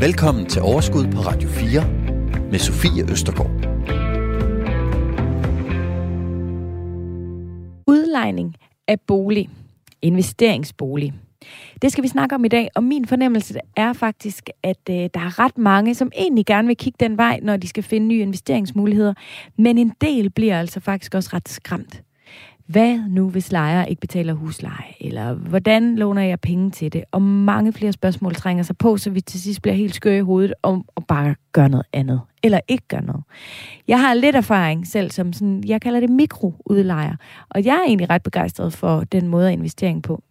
[0.00, 1.84] Velkommen til Overskud på Radio 4
[2.50, 3.50] med Sofie Østergaard.
[7.86, 8.56] Udlejning
[8.88, 9.50] af bolig.
[10.02, 11.14] Investeringsbolig.
[11.82, 15.20] Det skal vi snakke om i dag, og min fornemmelse er faktisk, at øh, der
[15.20, 18.22] er ret mange, som egentlig gerne vil kigge den vej, når de skal finde nye
[18.22, 19.14] investeringsmuligheder,
[19.58, 22.02] men en del bliver altså faktisk også ret skræmt.
[22.66, 24.94] Hvad nu, hvis lejer ikke betaler husleje?
[25.00, 27.04] Eller hvordan låner jeg penge til det?
[27.12, 30.20] Og mange flere spørgsmål trænger sig på, så vi til sidst bliver helt skøre i
[30.20, 32.20] hovedet om at bare gøre noget andet.
[32.42, 33.22] Eller ikke gøre noget.
[33.88, 37.16] Jeg har lidt erfaring selv som sådan, jeg kalder det mikroudlejer.
[37.48, 40.22] Og jeg er egentlig ret begejstret for den måde at investering på.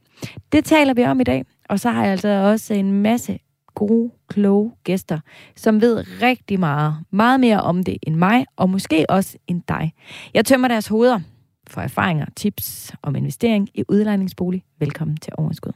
[0.51, 1.45] Det taler vi om i dag.
[1.69, 3.39] Og så har jeg altså også en masse
[3.75, 5.19] gode, kloge gæster,
[5.55, 9.93] som ved rigtig meget, meget mere om det end mig, og måske også end dig.
[10.33, 11.19] Jeg tømmer deres hoveder
[11.69, 14.63] for erfaringer og tips om investering i udlejningsbolig.
[14.79, 15.71] Velkommen til Overskud.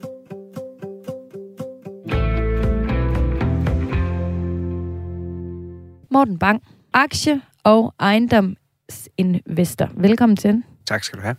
[6.12, 9.90] Morten Bang, aktie- og ejendomsinvestor.
[9.98, 10.64] Velkommen til.
[10.86, 11.36] Tak skal du have.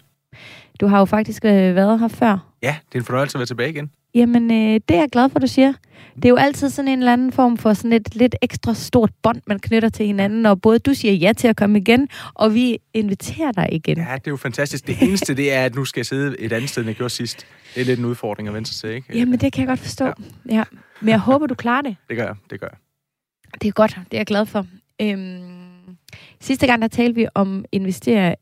[0.81, 2.53] Du har jo faktisk øh, været her før.
[2.63, 3.91] Ja, det er en fornøjelse at være tilbage igen.
[4.15, 5.73] Jamen, øh, det er jeg glad for, du siger.
[6.17, 9.11] Det er jo altid sådan en eller anden form for sådan et lidt ekstra stort
[9.23, 12.55] bånd, man knytter til hinanden, og både du siger ja til at komme igen, og
[12.55, 13.99] vi inviterer dig igen.
[13.99, 14.87] Ja, det er jo fantastisk.
[14.87, 17.11] Det eneste, det er, at nu skal jeg sidde et andet sted, end jeg gjorde
[17.11, 17.47] sidst.
[17.75, 19.19] Det er lidt en udfordring at vente sig til, ikke?
[19.19, 20.05] Jamen, det kan jeg godt forstå.
[20.05, 20.13] Ja.
[20.49, 20.65] ja.
[21.01, 21.97] Men jeg håber, du klarer det.
[22.09, 22.79] Det gør jeg, det gør jeg.
[23.63, 24.67] Det er godt, det er jeg glad for.
[25.03, 25.97] Øhm,
[26.41, 28.35] sidste gang, der talte vi om investere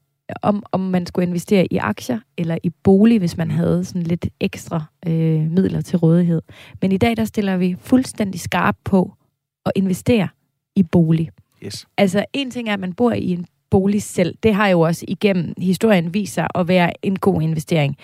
[0.43, 4.27] om, om man skulle investere i aktier eller i bolig, hvis man havde sådan lidt
[4.41, 6.43] ekstra øh, midler til rådighed.
[6.83, 9.13] Men i dag, der stiller vi fuldstændig skarp på
[9.67, 10.29] at investere
[10.77, 11.31] i bolig.
[11.65, 11.87] Yes.
[11.97, 14.37] Altså, en ting er, at man bor i en bolig selv.
[14.43, 17.97] Det har jo også igennem historien vist sig at være en god investering.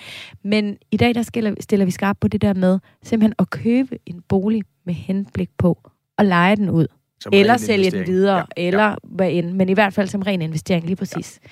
[0.43, 3.99] Men i dag, der stiller, stiller vi skarp på det der med simpelthen at købe
[4.07, 5.79] en bolig med henblik på
[6.19, 6.87] at lege den ud.
[7.21, 8.95] Som eller sælge den videre, ja, eller ja.
[9.03, 9.53] hvad end.
[9.53, 11.41] Men i hvert fald som ren investering, lige præcis.
[11.43, 11.49] Ja.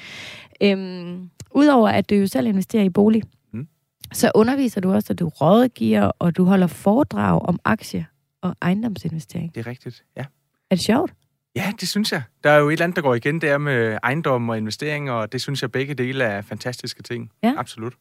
[0.61, 3.67] Øhm, Udover at du jo selv investerer i bolig, mm.
[4.13, 8.07] så underviser du også, at du rådgiver, og du holder foredrag om aktie-
[8.43, 9.55] og ejendomsinvestering.
[9.55, 10.25] Det er rigtigt, ja.
[10.71, 11.15] Er det sjovt?
[11.57, 12.23] Ja, det synes jeg.
[12.45, 15.11] Der er jo et eller andet, der går igen, det er med ejendom og investering,
[15.11, 17.31] og det synes jeg begge dele er fantastiske ting.
[17.43, 17.55] Ja.
[17.57, 17.95] Absolut.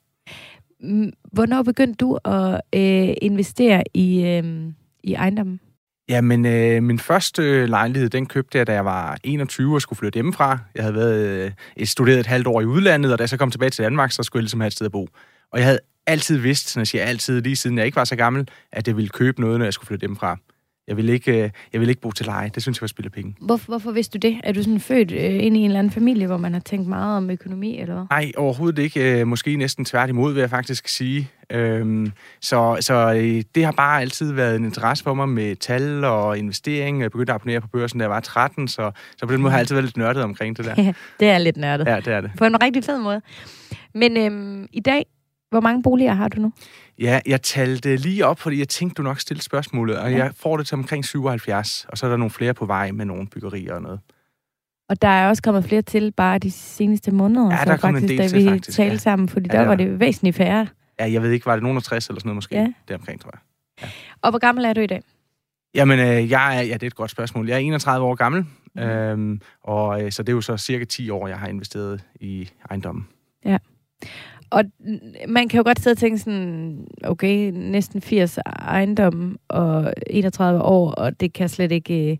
[1.32, 4.74] Hvornår begyndte du at øh, investere i, øh,
[5.04, 5.60] i ejendommen?
[6.12, 9.98] Jamen, øh, min første øh, lejlighed, den købte jeg, da jeg var 21 og skulle
[9.98, 10.60] flytte hjemmefra.
[10.76, 13.52] Jeg havde været øh, studeret et halvt år i udlandet, og da jeg så kom
[13.52, 15.08] tilbage til Danmark, så skulle jeg ligesom have et sted at bo.
[15.52, 18.16] Og jeg havde altid vidst, sådan jeg siger altid, lige siden jeg ikke var så
[18.16, 20.38] gammel, at jeg ville købe noget, når jeg skulle flytte hjemmefra.
[20.92, 22.52] Jeg vil ikke, øh, jeg vil ikke bo til leje.
[22.56, 23.36] Det synes jeg var spille penge.
[23.42, 24.40] Hvorfor, hvorfor vidste du det?
[24.44, 26.88] Er du sådan født øh, ind i en eller anden familie, hvor man har tænkt
[26.88, 28.04] meget om økonomi, eller hvad?
[28.10, 29.20] Nej, overhovedet ikke.
[29.20, 31.30] Øh, måske næsten tværtimod, vil jeg faktisk sige.
[31.52, 36.04] Øhm, så så øh, det har bare altid været en interesse for mig med tal
[36.04, 37.02] og investering.
[37.02, 39.52] Jeg begyndte at abonnere på børsen, da jeg var 13, så, så på den måde
[39.52, 40.76] har jeg altid været lidt nørdet omkring det der.
[41.20, 41.88] det er lidt nørdet.
[41.88, 42.32] Ja, det er det.
[42.38, 43.22] På en rigtig fed måde.
[43.94, 45.06] Men øhm, i dag,
[45.52, 46.54] hvor mange boliger har du nu?
[47.00, 50.18] Ja, jeg talte lige op, fordi jeg tænkte, du nok stille spørgsmålet, og ja.
[50.18, 53.06] jeg får det til omkring 77, og så er der nogle flere på vej med
[53.06, 54.00] nogle byggerier og noget.
[54.90, 57.82] Og der er også kommet flere til bare de seneste måneder, ja, der er så
[57.82, 58.98] faktisk, en del da vi faktisk, talte ja.
[58.98, 60.68] sammen, fordi ja, der var det væsentligt færre.
[61.00, 62.56] Ja, jeg ved ikke, var det nogen af 60 eller sådan noget måske?
[62.56, 62.74] Ja.
[62.88, 63.40] Det omkring, tror jeg.
[63.82, 63.88] Ja.
[64.22, 65.02] Og hvor gammel er du i dag?
[65.76, 67.48] Jamen, øh, jeg er, ja, det er et godt spørgsmål.
[67.48, 68.46] Jeg er 31 år gammel,
[68.76, 68.82] mm.
[68.82, 72.50] øhm, og øh, så det er jo så cirka 10 år, jeg har investeret i
[72.70, 73.08] ejendommen.
[73.46, 73.58] Ja.
[74.52, 74.64] Og
[75.28, 80.92] man kan jo godt sidde og tænke sådan, okay, næsten 80 ejendom og 31 år,
[80.92, 82.12] og det kan slet ikke...
[82.12, 82.18] Øh,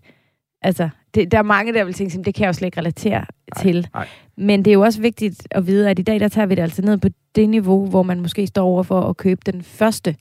[0.62, 2.78] altså, det, der er mange, der vil tænke, sådan, det kan jeg jo slet ikke
[2.78, 3.88] relatere nej, til.
[3.94, 4.08] Nej.
[4.36, 6.62] Men det er jo også vigtigt at vide, at i dag, der tager vi det
[6.62, 10.16] altså ned på det niveau, hvor man måske står over for at købe den første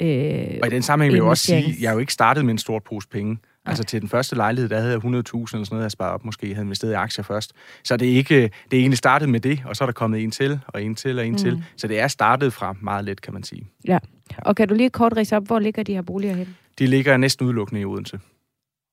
[0.00, 2.44] Øh, og i den sammenhæng vil jeg også sige, at jeg har jo ikke startet
[2.44, 3.38] med en stor pose penge.
[3.66, 6.24] Altså til den første lejlighed, der havde jeg 100.000 eller sådan noget, jeg sparede op
[6.24, 7.52] måske, havde investeret i aktier først.
[7.84, 10.24] Så det er, ikke, det er egentlig startet med det, og så er der kommet
[10.24, 11.38] en til, og en til, og en mm.
[11.38, 11.64] til.
[11.76, 13.66] Så det er startet fra meget let, kan man sige.
[13.88, 13.98] Ja.
[14.38, 16.56] Og kan du lige kort rise op, hvor ligger de her boliger hen?
[16.78, 18.20] De ligger næsten udelukkende i Odense.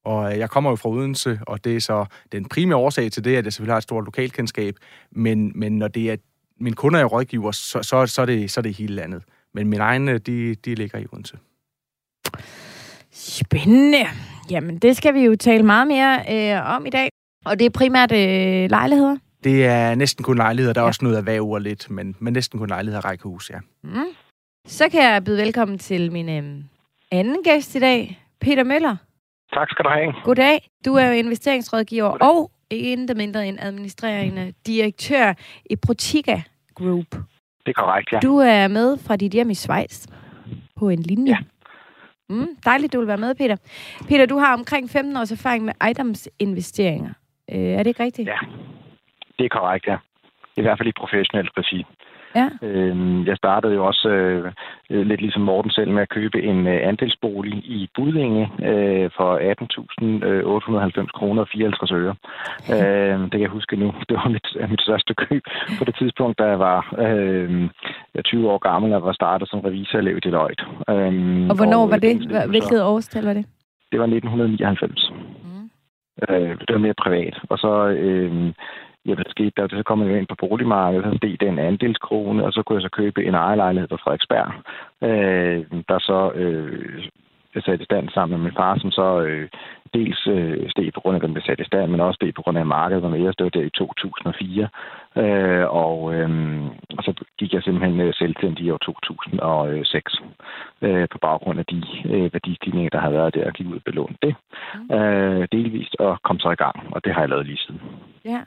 [0.06, 3.36] Og jeg kommer jo fra Odense, og det er så den primære årsag til det,
[3.36, 4.76] at jeg selvfølgelig har et stort lokalkendskab.
[5.12, 6.16] Men, men når det er
[6.60, 9.24] mine kunder er rådgiver, så, så, så, er det, så er det hele landet.
[9.54, 11.38] Men mine egne, de, de ligger i Odense.
[13.12, 14.06] Spændende.
[14.52, 17.10] Jamen, det skal vi jo tale meget mere øh, om i dag.
[17.46, 19.18] Og det er primært øh, lejligheder?
[19.44, 20.74] Det er næsten kun lejligheder.
[20.74, 20.88] Der er ja.
[20.88, 23.60] også noget af og lidt, men, men næsten kun lejligheder og rækkehus, ja.
[23.84, 24.06] Mm.
[24.68, 26.64] Så kan jeg byde velkommen til min øh,
[27.12, 28.96] anden gæst i dag, Peter Møller.
[29.54, 30.14] Tak skal du have.
[30.24, 30.70] Goddag.
[30.86, 32.30] Du er jo investeringsrådgiver Goddag.
[32.30, 35.34] og ikke mindre end administrerende direktør
[35.66, 36.42] i Protiga
[36.76, 37.06] Group.
[37.66, 38.20] Det er korrekt, ja.
[38.20, 40.08] Du er med fra dit hjem i Schweiz
[40.76, 41.32] på en linje.
[41.32, 41.38] Ja.
[42.30, 43.58] Mm, dejligt, du vil være med, Peter.
[44.10, 47.14] Peter, du har omkring 15 års erfaring med ejendomsinvesteringer.
[47.52, 48.28] Øh, er det ikke rigtigt?
[48.28, 48.38] Ja,
[49.40, 49.98] det er korrekt, ja.
[50.58, 51.86] I hvert fald i professionelt regi.
[52.36, 52.50] Ja.
[52.62, 54.52] Øhm, jeg startede jo også øh,
[54.90, 59.32] øh, lidt ligesom Morten selv med at købe en øh, andelsbolig i Budinge øh, for
[59.38, 62.16] 18.890 kroner og 54 øre.
[62.74, 63.94] Øh, det kan jeg huske nu.
[64.10, 65.44] Det var mit, mit største køb
[65.80, 67.70] på det tidspunkt, da jeg var øh,
[68.26, 70.64] 20 år gammel og var startet som revisorelev i Deloitte.
[70.90, 72.16] Øh, og hvornår og, var det?
[72.50, 73.46] Hvilket årstal var det?
[73.92, 75.12] Det var 1999.
[75.44, 75.70] Mm.
[76.30, 77.40] Øh, det var mere privat.
[77.50, 77.88] Og så...
[77.88, 78.54] Øh,
[79.06, 79.68] ja, hvad skete der?
[79.68, 82.82] Så kom jeg ind på boligmarkedet, så steg det en andelskrone, og så kunne jeg
[82.82, 84.50] så købe en ejerlejlighed på Frederiksberg,
[85.08, 87.04] øh, der så øh,
[87.62, 89.50] sat i stand sammen med min far, som så øh,
[89.94, 92.34] dels øh, steg på grund af, at den blev sat i stand, men også steg
[92.34, 93.34] på grund af, markedet var mere.
[93.40, 94.70] Var der i 2004.
[95.18, 96.30] Øh, og, øh,
[96.98, 100.22] og så gik jeg simpelthen øh, selvstændig i år 2006
[100.82, 103.84] øh, på baggrund af de øh, værdistigninger, der har været der, og gik ud og
[103.86, 104.36] belånt det
[104.76, 104.96] mm.
[104.96, 107.82] øh, delvist og kom så i gang, og det har jeg lavet lige siden.
[108.26, 108.42] Ja.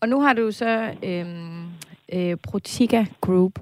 [0.00, 1.64] Og nu har du så øhm,
[2.12, 3.58] øh, Protica Group,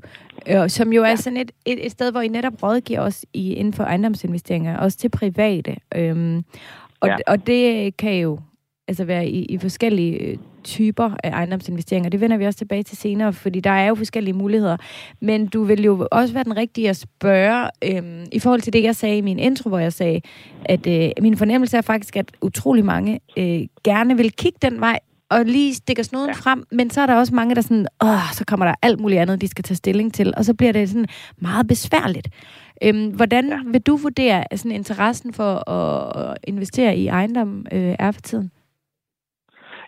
[0.49, 3.53] øh, som jo er sådan et, et, et sted, hvor I netop rådgiver os i,
[3.53, 5.77] inden for ejendomsinvesteringer, også til private.
[5.95, 6.45] Øhm,
[7.01, 7.17] og, ja.
[7.27, 8.39] og det kan jo
[8.89, 12.11] altså være i, i forskellige øh, typer af ejendomsinvesteringer.
[12.11, 14.77] Det vender vi også tilbage til senere, fordi der er jo forskellige muligheder.
[15.21, 18.83] Men du vil jo også være den rigtige at spørge, øhm, i forhold til det,
[18.83, 20.21] jeg sagde i min intro, hvor jeg sagde,
[20.65, 24.99] at øh, min fornemmelse er faktisk, at utrolig mange øh, gerne vil kigge den vej,
[25.33, 26.35] og lige stikker snuden ja.
[26.35, 29.21] frem, men så er der også mange, der sådan, åh, så kommer der alt muligt
[29.21, 31.07] andet, de skal tage stilling til, og så bliver det sådan
[31.39, 32.29] meget besværligt.
[32.83, 33.59] Øhm, hvordan ja.
[33.67, 38.51] vil du vurdere sådan interessen for at investere i ejendom øh, er for tiden?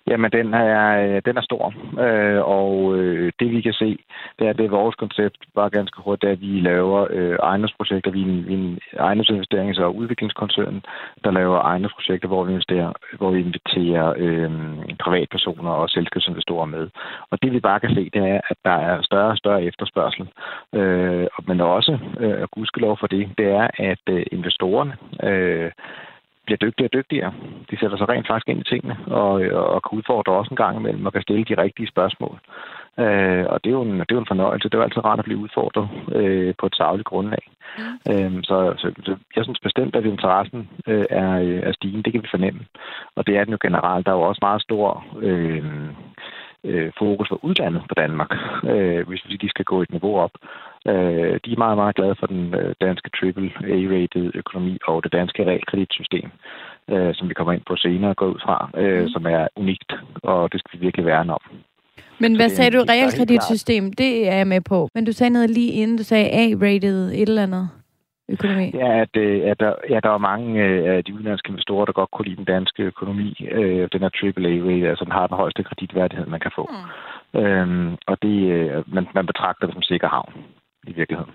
[0.06, 1.74] Jamen, den er, øh, den er stor,
[2.06, 3.98] øh, og øh, det vi kan se,
[4.38, 8.10] det er, at det vores koncept var ganske hurtigt, at vi laver øh, ejendomsprojekter.
[8.10, 10.82] Vi er en, vi er en ejendomsinvesterings- og udviklingskoncern,
[11.24, 14.50] der laver ejendomsprojekter, hvor vi, investerer, hvor vi inviterer øh,
[15.00, 16.88] privatpersoner og selskabsinvestorer med.
[17.30, 20.28] Og det vi bare kan se, det er, at der er større og større efterspørgsel.
[20.74, 25.70] Øh, men også, øh, gudskelov for det, det er, at øh, investorerne øh,
[26.44, 27.32] bliver dygtigere og dygtigere.
[27.70, 29.32] De sætter sig rent faktisk ind i tingene, og,
[29.74, 32.38] og kan udfordre også en gang imellem, og kan stille de rigtige spørgsmål.
[32.98, 34.68] Øh, og det er, jo en, det er jo en fornøjelse.
[34.68, 37.44] Det er jo altid rart at blive udfordret øh, på et savligt grundlag.
[37.78, 38.12] Mm.
[38.12, 41.32] Øh, så, så, så jeg synes bestemt, at interessen øh, er,
[41.68, 42.02] er stigende.
[42.02, 42.60] Det kan vi fornemme.
[43.16, 44.06] Og det er den jo generelt.
[44.06, 45.04] Der er jo også meget stor...
[45.20, 45.64] Øh,
[46.64, 48.30] øh, fokus for udlandet på Danmark,
[48.72, 50.30] øh, hvis vi skal gå et niveau op.
[50.88, 55.44] Øh, de er meget, meget glade for den øh, danske AAA-rated økonomi og det danske
[55.44, 56.30] realkreditsystem,
[56.90, 59.08] øh, som vi kommer ind på senere og går ud fra, øh, mm.
[59.08, 59.92] som er unikt,
[60.22, 61.40] og det skal vi virkelig værne om.
[62.18, 62.84] Men hvad sagde du?
[62.88, 64.88] Realkreditsystem, det er jeg med på.
[64.94, 67.68] Men du sagde noget lige inden, du sagde A-rated et eller andet
[68.28, 68.70] økonomi?
[68.74, 71.92] Ja, at, øh, at der, ja, der er mange øh, af de udenlandske investorer, der
[71.92, 73.36] godt kunne lide den danske økonomi.
[73.92, 76.70] Den er AAA, altså den har den højeste kreditværdighed, man kan få.
[76.72, 77.40] Mm.
[77.40, 78.36] Øhm, og det,
[78.86, 80.32] man, man betragter det som sikker havn
[80.86, 81.32] i virkeligheden.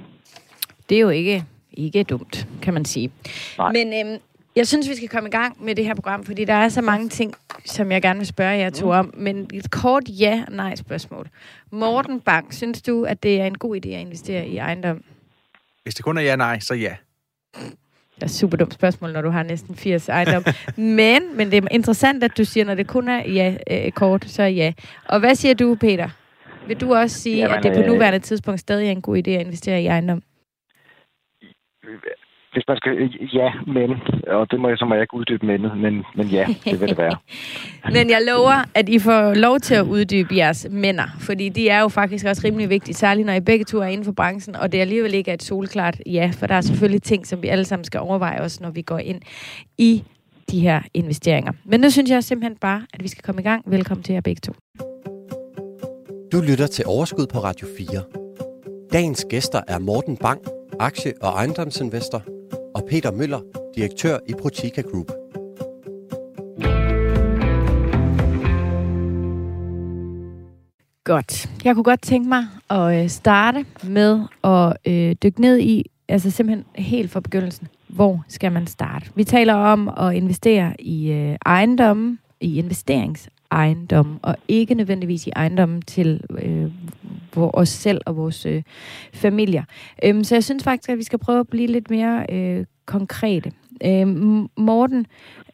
[0.89, 3.11] Det er jo ikke, ikke dumt, kan man sige.
[3.57, 3.71] Nej.
[3.71, 4.21] Men øhm,
[4.55, 6.81] jeg synes, vi skal komme i gang med det her program, fordi der er så
[6.81, 7.33] mange ting,
[7.65, 9.13] som jeg gerne vil spørge jer to om.
[9.17, 11.29] Men et kort ja-nej spørgsmål.
[11.71, 15.03] Morten Bang, synes du, at det er en god idé at investere i ejendom?
[15.83, 16.95] Hvis det kun er ja-nej, så ja.
[18.15, 20.43] Det er et super dumt spørgsmål, når du har næsten 80 ejendom.
[20.75, 24.25] men, men det er interessant, at du siger, når det kun er ja, øh, kort,
[24.27, 24.73] så ja.
[25.05, 26.09] Og hvad siger du, Peter?
[26.69, 29.17] Vil du også sige, Jamen, at det på øh, nuværende tidspunkt stadig er en god
[29.17, 30.21] idé at investere i ejendom?
[32.53, 32.91] Hvis man skal...
[33.33, 33.89] Ja, men...
[34.27, 36.89] Og det må jeg, så må jeg ikke uddybe med, men, men ja, det vil
[36.89, 37.17] det være.
[37.95, 41.81] men jeg lover, at I får lov til at uddybe jeres mænder, fordi de er
[41.81, 44.71] jo faktisk også rimelig vigtige, særligt når I begge to er inden for branchen, og
[44.71, 47.65] det alligevel ikke er et solklart ja, for der er selvfølgelig ting, som vi alle
[47.65, 49.21] sammen skal overveje også, når vi går ind
[49.77, 50.03] i
[50.51, 51.51] de her investeringer.
[51.65, 53.63] Men nu synes jeg simpelthen bare, at vi skal komme i gang.
[53.71, 54.53] Velkommen til jer begge to.
[56.31, 58.03] Du lytter til Overskud på Radio 4.
[58.93, 60.41] Dagens gæster er Morten Bang,
[60.79, 62.23] aktie- og ejendomsinvestor,
[62.75, 63.39] og Peter Møller,
[63.75, 65.11] direktør i Protica Group.
[71.03, 71.49] Godt.
[71.63, 76.31] Jeg kunne godt tænke mig at øh, starte med at øh, dykke ned i, altså
[76.31, 79.05] simpelthen helt fra begyndelsen, hvor skal man starte?
[79.15, 85.31] Vi taler om at investere i øh, ejendommen, i investerings ejendom, og ikke nødvendigvis i
[85.35, 86.71] ejendommen til øh,
[87.35, 88.63] os selv og vores øh,
[89.13, 89.63] familier.
[90.03, 93.51] Øhm, så jeg synes faktisk, at vi skal prøve at blive lidt mere øh, konkrete.
[93.85, 95.05] Øhm, Morten,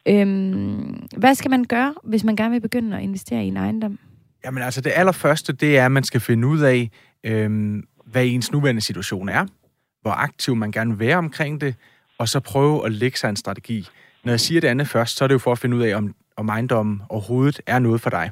[0.06, 3.98] øhm, hvad skal man gøre, hvis man gerne vil begynde at investere i en ejendom?
[4.44, 6.90] Jamen altså, det allerførste, det er, at man skal finde ud af,
[7.24, 9.46] øhm, hvad ens nuværende situation er,
[10.02, 11.74] hvor aktiv man gerne vil være omkring det,
[12.18, 13.86] og så prøve at lægge sig en strategi.
[14.24, 15.96] Når jeg siger det andet først, så er det jo for at finde ud af,
[15.96, 18.30] om, om ejendommen overhovedet er noget for dig,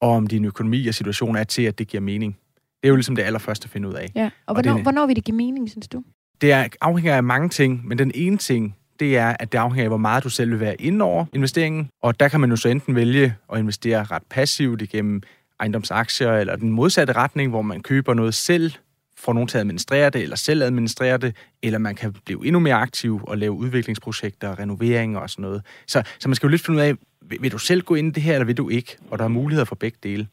[0.00, 2.36] og om din økonomi og situation er til, at det giver mening.
[2.54, 4.12] Det er jo ligesom det allerførste at finde ud af.
[4.14, 6.02] Ja, og, og hvornår, det, hvornår vil det give mening, synes du?
[6.40, 9.84] Det er, afhænger af mange ting, men den ene ting, det er, at det afhænger
[9.84, 11.88] af, hvor meget du selv vil være inde over investeringen.
[12.02, 15.22] Og der kan man jo så enten vælge at investere ret passivt igennem
[15.60, 18.72] ejendomsaktier, eller den modsatte retning, hvor man køber noget selv,
[19.22, 22.60] får nogen til at administrere det, eller selv administrere det, eller man kan blive endnu
[22.60, 25.62] mere aktiv og lave udviklingsprojekter, renoveringer og sådan noget.
[25.86, 28.08] Så, så man skal jo lidt finde ud af, vil, vil du selv gå ind
[28.08, 28.96] i det her, eller vil du ikke?
[29.10, 30.28] Og der er muligheder for begge dele.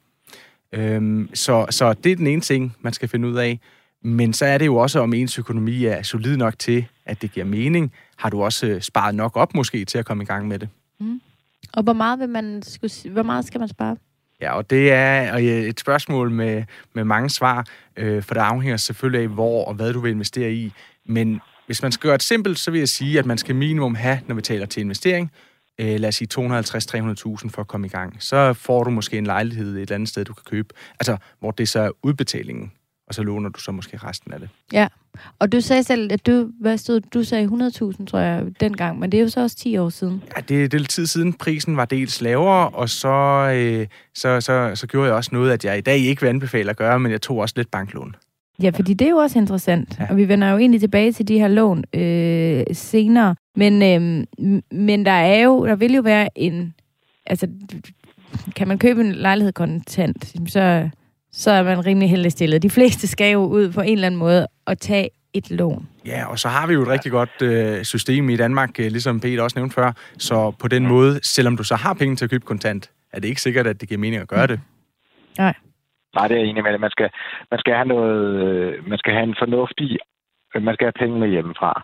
[0.74, 3.60] Øhm, så, så det er den ene ting, man skal finde ud af.
[4.03, 7.31] Men så er det jo også, om ens økonomi er solid nok til, at det
[7.31, 7.93] giver mening.
[8.17, 10.69] Har du også øh, sparet nok op måske til at komme i gang med det?
[11.00, 11.22] Mm.
[11.74, 13.98] Og hvor meget, vil man, skulle, hvor meget skal man spare?
[14.41, 17.65] Ja, og det er øh, et spørgsmål med, med mange svar,
[17.98, 20.74] øh, for det afhænger selvfølgelig af, hvor og hvad du vil investere i.
[21.05, 23.96] Men hvis man skal gøre det simpelt, så vil jeg sige, at man skal minimum
[23.96, 25.31] have, når vi taler til investering,
[25.79, 28.15] øh, lad os sige 250-300.000 for at komme i gang.
[28.19, 30.69] Så får du måske en lejlighed et eller andet sted, du kan købe.
[31.00, 32.72] Altså, hvor det så er udbetalingen
[33.10, 34.50] og så låner du så måske resten af det.
[34.74, 34.88] Ja,
[35.39, 39.12] og du sagde selv, at du, hvad stod, du sagde 100.000, tror jeg, dengang, men
[39.12, 40.24] det er jo så også 10 år siden.
[40.36, 41.34] Ja, det, det er tid siden.
[41.34, 43.08] Prisen var dels lavere, og så,
[43.56, 46.70] øh, så, så, så gjorde jeg også noget, at jeg i dag ikke vil anbefale
[46.70, 48.16] at gøre, men jeg tog også lidt banklån.
[48.62, 50.06] Ja, fordi det er jo også interessant, ja.
[50.10, 53.36] og vi vender jo egentlig tilbage til de her lån øh, senere.
[53.56, 54.25] Men, øh,
[54.72, 56.74] men der er jo, der vil jo være en,
[57.25, 57.48] altså,
[58.56, 60.89] kan man købe en lejlighed kontant, så
[61.32, 62.64] så er man rimelig heldig stillet.
[62.64, 65.88] De fleste skal jo ud på en eller anden måde og tage et lån.
[66.06, 69.20] Ja, og så har vi jo et rigtig godt øh, system i Danmark, øh, ligesom
[69.20, 69.92] Peter også nævnte før.
[70.18, 73.28] Så på den måde, selvom du så har penge til at købe kontant, er det
[73.28, 74.60] ikke sikkert, at det giver mening at gøre det.
[75.38, 75.54] Nej.
[76.16, 76.78] Nej, det er jeg enig med.
[76.78, 77.10] Man skal,
[77.52, 79.98] man skal have noget, øh, man skal have en fornuftig,
[80.62, 81.84] man skal have penge med hjemmefra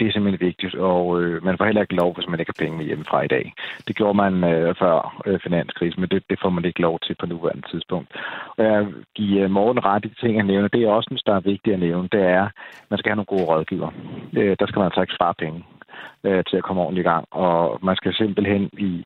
[0.00, 2.64] det er simpelthen vigtigt, og øh, man får heller ikke lov, hvis man ikke har
[2.64, 3.52] penge med hjemmefra i dag.
[3.88, 7.14] Det gjorde man øh, før øh, finanskrisen, men det, det får man ikke lov til
[7.20, 8.08] på nuværende tidspunkt.
[8.56, 10.68] Og jeg giver øh, Morten ret i de ting, han nævner.
[10.68, 13.20] Det er også en, der er vigtigt at nævne, det er, at man skal have
[13.20, 13.90] nogle gode rådgiver.
[14.38, 15.64] Øh, der skal man altså ikke spare penge
[16.24, 17.24] øh, til at komme ordentligt i gang.
[17.30, 19.04] Og man skal simpelthen i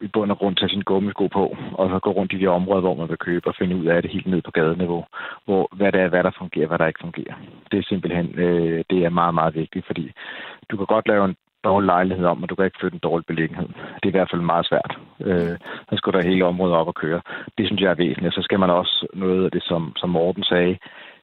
[0.00, 2.80] i bund og grund tage sin gummisko på, og så gå rundt i de områder,
[2.80, 5.04] hvor man vil købe, og finde ud af det helt ned på gadeniveau,
[5.44, 7.34] hvor, hvad, det er, hvad der fungerer, hvad der ikke fungerer.
[7.70, 10.12] Det er simpelthen øh, det er meget, meget vigtigt, fordi
[10.70, 13.26] du kan godt lave en dårlig lejlighed om, men du kan ikke flytte en dårlig
[13.26, 13.68] beliggenhed.
[13.68, 14.92] Det er i hvert fald meget svært.
[15.20, 15.56] Øh,
[15.90, 17.20] så skal der hele området op og køre.
[17.58, 18.34] Det synes jeg er væsentligt.
[18.34, 20.78] Så skal man også noget af det, som, som Morten sagde,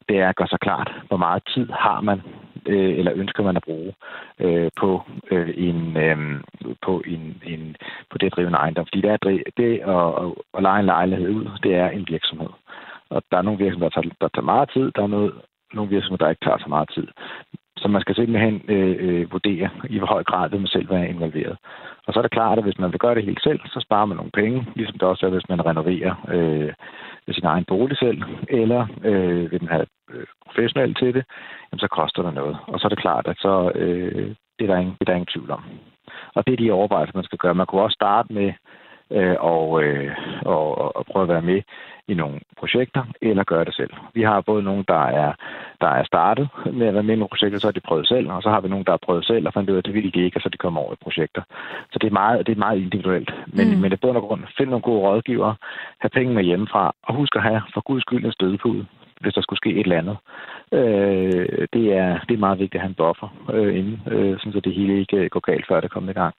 [0.09, 2.21] det er at gøre sig klart, hvor meget tid har man
[2.67, 3.93] øh, eller ønsker man at bruge
[4.39, 6.17] øh, på øh, en øh,
[6.85, 7.75] på en, en
[8.11, 8.85] på det drivende drive en ejendom.
[8.85, 9.17] Fordi det, er,
[9.57, 12.49] det at, at, at lege en lejlighed ud, det er en virksomhed.
[13.09, 15.33] Og der er nogle virksomheder, der tager, der tager meget tid, der er noget,
[15.73, 17.07] nogle virksomheder, der ikke tager så meget tid.
[17.77, 21.09] Så man skal simpelthen øh, øh, vurdere, i hvor høj grad vil man selv være
[21.09, 21.57] involveret.
[22.05, 24.05] Og så er det klart, at hvis man vil gøre det helt selv, så sparer
[24.05, 26.73] man nogle penge, ligesom det også er, hvis man renoverer øh,
[27.33, 31.23] sin egen bolig selv, eller øh, vil den have øh, professionelt professionel til det,
[31.67, 32.57] jamen, så koster det noget.
[32.67, 35.19] Og så er det klart, at så, øh, det, er der ingen, det er der
[35.19, 35.63] ingen tvivl om.
[36.35, 37.55] Og det er de overvejelser, man skal gøre.
[37.55, 38.53] Man kunne også starte med
[39.11, 41.61] øh, og, øh, og, og prøve at være med
[42.07, 43.93] i nogle projekter, eller gøre det selv.
[44.13, 45.33] Vi har både nogle, der er,
[45.81, 48.31] der er startet med at være med i nogle projekter, så har de prøvet selv,
[48.31, 49.93] og så har vi nogle, der har prøvet selv, og fandt ud af, at det
[49.93, 51.41] ville de ikke, og så de kommer over i projekter.
[51.91, 53.31] Så det er meget, det er meget individuelt.
[53.47, 53.81] Men, mm.
[53.81, 55.55] men det bund og grund, find nogle gode rådgivere,
[55.99, 58.85] have penge med hjemmefra, og husk at have for guds skyld en stødepude,
[59.21, 60.17] hvis der skulle ske et eller andet.
[60.71, 64.61] Øh, det, er, det er meget vigtigt at have en buffer øh, inden, øh, så
[64.63, 66.35] det hele ikke går galt, før det kommer i gang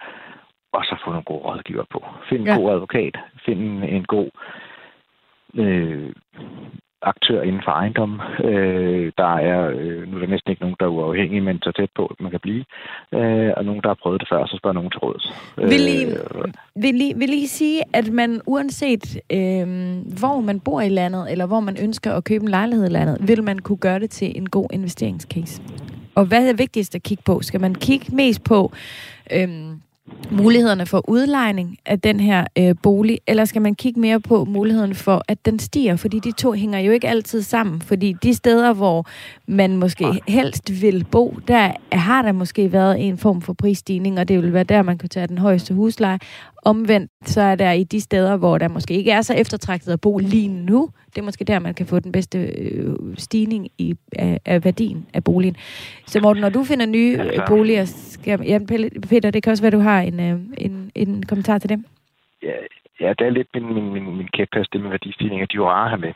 [0.72, 2.04] og så få nogle gode rådgiver på.
[2.28, 2.56] Find en ja.
[2.56, 4.30] god advokat, find en, en god
[5.54, 6.12] øh,
[7.02, 8.20] aktør inden for ejendom.
[8.44, 11.72] Øh, der er, øh, nu er der næsten ikke nogen, der er uafhængige, men så
[11.72, 12.64] tæt på, at man kan blive.
[13.14, 15.24] Øh, og nogen, der har prøvet det før, så spørger nogen til råds.
[15.56, 16.52] Vil I, øh,
[16.84, 19.66] vil, I, vil I sige, at man uanset øh,
[20.20, 23.28] hvor man bor i landet, eller hvor man ønsker at købe en lejlighed i landet,
[23.28, 25.62] vil man kunne gøre det til en god investeringscase?
[26.14, 27.42] Og hvad er vigtigst at kigge på?
[27.42, 28.72] Skal man kigge mest på...
[29.32, 29.48] Øh,
[30.30, 34.94] mulighederne for udlejning af den her øh, bolig, eller skal man kigge mere på muligheden
[34.94, 35.96] for, at den stiger?
[35.96, 39.06] Fordi de to hænger jo ikke altid sammen, fordi de steder, hvor
[39.46, 44.28] man måske helst vil bo, der har der måske været en form for prisstigning, og
[44.28, 46.18] det vil være der, man kan tage den højeste husleje.
[46.62, 50.00] Omvendt, så er der i de steder, hvor der måske ikke er så eftertragtet at
[50.00, 53.94] bo lige nu, det er måske der, man kan få den bedste øh, stigning i,
[54.12, 55.56] af, af værdien af boligen.
[56.06, 58.58] Så Morten, når du finder nye ja, boliger, skal, ja,
[59.08, 61.84] Peter, det kan også være, du har en, øh, en, en kommentar til dem.
[62.42, 62.52] Ja,
[63.00, 65.46] Ja, det er lidt min, min, min, min kæphest, det med værdistigninger.
[65.46, 66.12] De er jo rare at have med.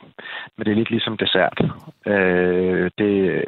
[0.57, 1.59] Men det er lidt ligesom dessert.
[2.07, 3.45] Øh, det,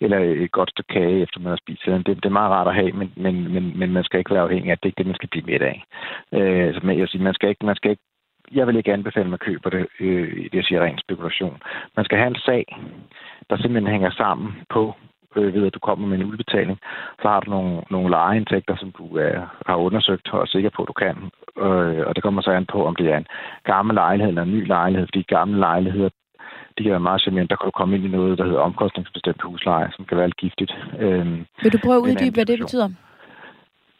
[0.00, 2.06] eller et godt stykke kage, efter man har spist det.
[2.06, 4.70] Det er meget rart at have, men, men, men, men man skal ikke være afhængig
[4.70, 5.84] af, det er ikke det, man skal blive med af.
[6.32, 8.02] Øh, altså, så jeg siger, man skal ikke, man skal ikke
[8.52, 11.62] jeg vil ikke anbefale, at man køber det, øh, det jeg siger ren spekulation.
[11.96, 12.64] Man skal have en sag,
[13.50, 14.94] der simpelthen hænger sammen på
[15.36, 16.78] øh, ved, at du kommer med en udbetaling,
[17.22, 20.82] så har du nogle, nogle lejeindtægter, som du øh, har undersøgt og er sikker på,
[20.82, 21.16] at du kan.
[21.66, 23.26] Øh, og det kommer så an på, om det er en
[23.64, 26.08] gammel lejlighed eller en ny lejlighed, fordi gamle lejligheder,
[26.78, 27.48] de kan være meget charmerende.
[27.48, 30.36] Der kan du komme ind i noget, der hedder omkostningsbestemt husleje, som kan være lidt
[30.36, 30.72] giftigt.
[30.98, 31.26] Øh,
[31.62, 32.88] Vil du prøve at uddybe, hvad det betyder?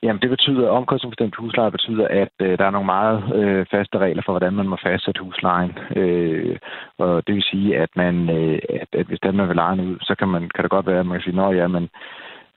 [0.04, 4.22] Jamen, det betyder, omkostningsbestemt husleje betyder, at øh, der er nogle meget øh, faste regler
[4.24, 5.78] for, hvordan man må fastsætte huslejen.
[5.96, 6.56] Øh,
[6.98, 9.96] og det vil sige, at man, øh, at, at hvis den man vil leje ud,
[10.00, 11.88] så kan, man, kan det godt være, at man kan sige, at ja, men,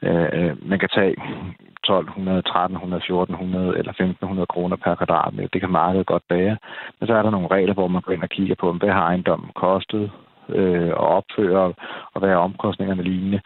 [0.02, 1.16] øh, øh, man kan tage
[1.84, 5.50] 1200, 1300, 1400 eller 1500 kroner per kvadratmeter.
[5.54, 6.58] Det kan markedet godt bære.
[7.00, 9.02] Men så er der nogle regler, hvor man går ind og kigger på, hvad har
[9.02, 10.12] ejendommen kostet,
[10.50, 11.74] øh, og opføre,
[12.14, 13.42] og hvad er omkostningerne lignende.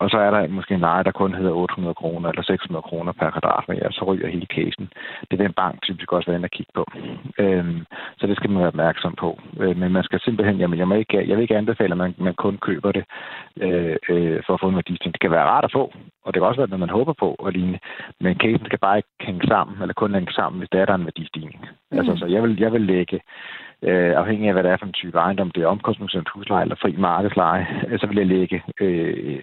[0.00, 3.12] Og så er der måske en leje, der kun hedder 800 kroner eller 600 kroner
[3.12, 4.88] per kvadratmeter, så ryger hele casen.
[5.30, 6.84] Det vil en bank typisk også være inde at kigge på.
[7.38, 7.80] Øhm,
[8.18, 9.40] så det skal man være opmærksom på.
[9.60, 12.14] Øh, men man skal simpelthen, jamen jeg, må ikke, jeg vil ikke anbefale, at man,
[12.18, 13.04] man kun køber det
[13.60, 15.14] øh, øh, for at få en værdistigning.
[15.14, 15.84] Det kan være rart at få,
[16.24, 17.78] og det kan også være, at man håber på og lignende.
[18.20, 20.94] Men casen skal bare ikke hænge sammen, eller kun hænge sammen, hvis der er der
[20.94, 21.60] en værdistigning.
[21.90, 21.98] Mm.
[21.98, 23.20] Altså, så jeg vil, jeg vil lægge
[23.82, 26.76] øh, afhængig af, hvad det er for en type ejendom, det er omkostningsbestemt husleje eller
[26.82, 29.42] fri markedsleje, øh, så vil jeg lægge, øh,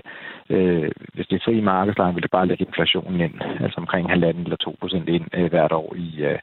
[0.50, 4.16] øh, hvis det er fri markedsleje, vil det bare lægge inflationen ind, altså omkring 1,5
[4.26, 6.40] eller 2 procent ind øh, hvert år i øh,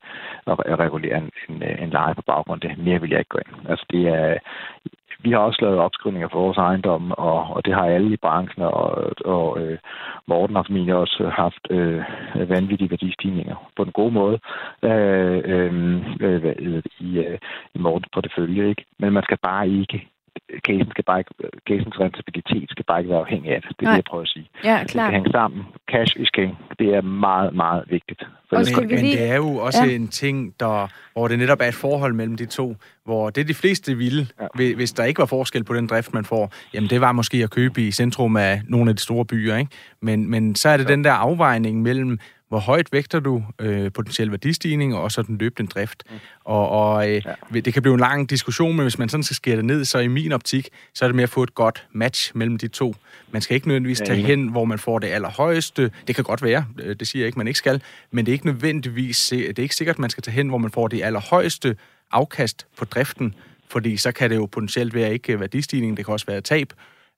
[0.46, 2.78] at regulere en, en, øh, en leje på baggrund det.
[2.78, 3.68] Mere vil jeg ikke gå ind.
[3.70, 4.38] Altså det er,
[5.22, 8.62] vi har også lavet opskrivninger for vores ejendomme, og, og det har alle i branchen,
[8.62, 9.78] og, og øh,
[10.26, 12.04] Morten har formentlig også haft øh,
[12.34, 14.38] vanvittige værdistigninger på den gode måde
[14.82, 17.38] øh, øh, øh, i, øh,
[17.74, 18.68] i Mortens portefølje.
[18.68, 18.84] Ikke?
[18.98, 20.08] Men man skal bare ikke
[20.66, 21.34] casen skal bare ikke,
[21.68, 23.70] casens rentabilitet skal bare ikke være afhængig af det.
[23.70, 23.92] Det er Nej.
[23.92, 24.48] det, jeg prøver at sige.
[24.64, 24.84] Ja, klar.
[24.84, 25.60] Det skal hænge sammen.
[25.90, 26.58] Cash is king.
[26.78, 28.22] Det er meget, meget vigtigt.
[28.48, 29.16] For men, men lige...
[29.16, 29.94] det er jo også ja.
[29.94, 33.54] en ting, der, hvor det netop er et forhold mellem de to, hvor det de
[33.54, 34.74] fleste ville, ja.
[34.74, 37.50] hvis der ikke var forskel på den drift, man får, jamen det var måske at
[37.50, 39.70] købe i centrum af nogle af de store byer, ikke?
[40.02, 40.92] Men, men så er det ja.
[40.92, 42.18] den der afvejning mellem,
[42.50, 46.02] hvor højt vægter du øh, potentiel værdistigning og så den løbende drift.
[46.10, 46.16] Mm.
[46.44, 47.22] Og, og øh,
[47.54, 47.60] ja.
[47.60, 49.98] det kan blive en lang diskussion, men hvis man sådan skal skære det ned, så
[49.98, 52.94] i min optik, så er det med at få et godt match mellem de to.
[53.30, 55.90] Man skal ikke nødvendigvis tage hen, hvor man får det allerhøjeste.
[56.06, 58.34] Det kan godt være, øh, det siger jeg ikke, man ikke skal, men det er
[58.34, 61.02] ikke nødvendigvis, det er ikke sikkert, at man skal tage hen, hvor man får det
[61.02, 61.76] allerhøjeste
[62.12, 63.34] afkast på driften,
[63.68, 66.72] fordi så kan det jo potentielt være ikke værdistigning, det kan også være tab.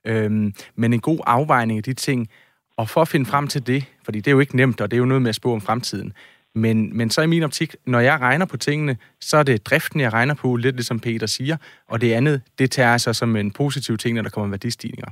[0.05, 2.29] Øhm, men en god afvejning af de ting,
[2.77, 4.97] og for at finde frem til det, fordi det er jo ikke nemt, og det
[4.97, 6.13] er jo noget med at spå om fremtiden,
[6.55, 10.01] men, men så i min optik, når jeg regner på tingene, så er det driften,
[10.01, 11.57] jeg regner på, lidt ligesom Peter siger,
[11.89, 15.11] og det andet, det tager jeg så som en positiv ting, når der kommer værdistigninger.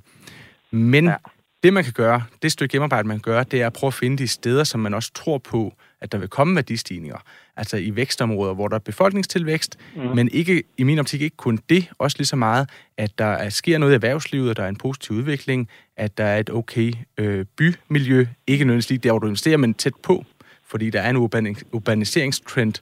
[0.70, 1.14] Men ja
[1.62, 3.94] det, man kan gøre, det stykke hjemmearbejde, man kan gøre, det er at prøve at
[3.94, 7.18] finde de steder, som man også tror på, at der vil komme værdistigninger.
[7.56, 10.02] Altså i vækstområder, hvor der er befolkningstilvækst, mm.
[10.02, 13.48] men ikke i min optik ikke kun det, også lige så meget, at der er,
[13.48, 16.92] sker noget i erhvervslivet, og der er en positiv udvikling, at der er et okay
[17.18, 20.24] øh, bymiljø, ikke nødvendigvis lige der, hvor du investerer, men tæt på,
[20.68, 22.74] fordi der er en urban- urbaniseringstrend.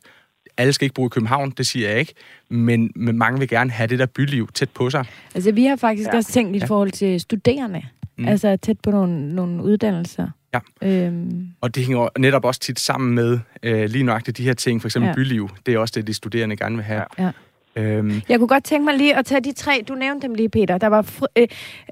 [0.57, 2.15] Alle skal ikke bo i København, det siger jeg ikke,
[2.49, 5.05] men, men mange vil gerne have det der byliv tæt på sig.
[5.35, 6.17] Altså vi har faktisk ja.
[6.17, 7.83] også tænkt i forhold til studerende,
[8.19, 8.29] mm.
[8.29, 10.29] altså tæt på nogle, nogle uddannelser.
[10.55, 11.49] Ja, øhm.
[11.61, 14.89] og det hænger netop også tit sammen med øh, lige nøjagtigt de her ting, for
[14.89, 15.15] eksempel ja.
[15.15, 15.49] byliv.
[15.67, 17.05] Det er også det, de studerende gerne vil have.
[17.19, 17.31] Ja.
[17.77, 18.23] Øhm.
[18.29, 20.79] Jeg kunne godt tænke mig lige at tage de tre, du nævnte dem lige, Peter.
[20.79, 21.47] Der var fri, øh,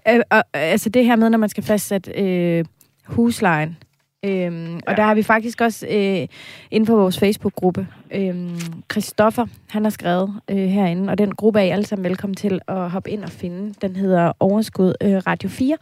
[0.08, 2.64] øh, øh, altså det her med, når man skal fastsætte øh,
[3.04, 3.76] huslejen.
[4.26, 4.80] Øhm, ja.
[4.86, 6.26] Og der har vi faktisk også øh,
[6.70, 8.50] inden for vores Facebook-gruppe, øh,
[8.92, 12.60] Christoffer, han har skrevet øh, herinde, og den gruppe er I alle sammen velkommen til
[12.68, 13.74] at hoppe ind og finde.
[13.82, 15.76] Den hedder Overskud øh, Radio 4.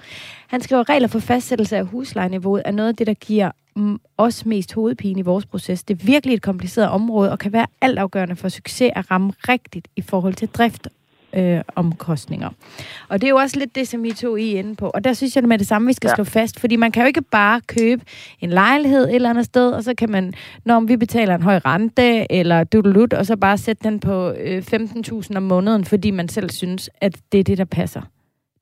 [0.46, 3.50] Han skriver, regler for fastsættelse af huslejeniveauet er noget af det, der giver
[4.18, 5.83] os mest hovedpine i vores proces.
[5.83, 9.88] Det er virkelig et kompliceret område, og kan være altafgørende for succes at ramme rigtigt
[9.96, 10.88] i forhold til drift
[11.37, 12.51] øh, omkostninger.
[13.09, 14.90] Og det er jo også lidt det, som I to I er inde på.
[14.94, 16.14] Og der synes jeg med det samme, vi skal ja.
[16.14, 16.61] slå fast.
[16.61, 18.05] Fordi man kan jo ikke bare købe
[18.40, 21.61] en lejlighed et eller andet sted, og så kan man, når vi betaler en høj
[21.64, 26.29] rente, eller dudelut, og så bare sætte den på øh, 15.000 om måneden, fordi man
[26.29, 28.03] selv synes, at det er det, der passer.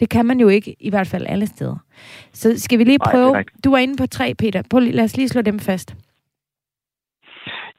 [0.01, 1.77] Det kan man jo ikke, i hvert fald alle steder.
[2.33, 3.33] Så skal vi lige prøve...
[3.33, 4.63] Nej, du er inde på tre, Peter.
[4.71, 5.95] Prøv, lad os lige slå dem fast.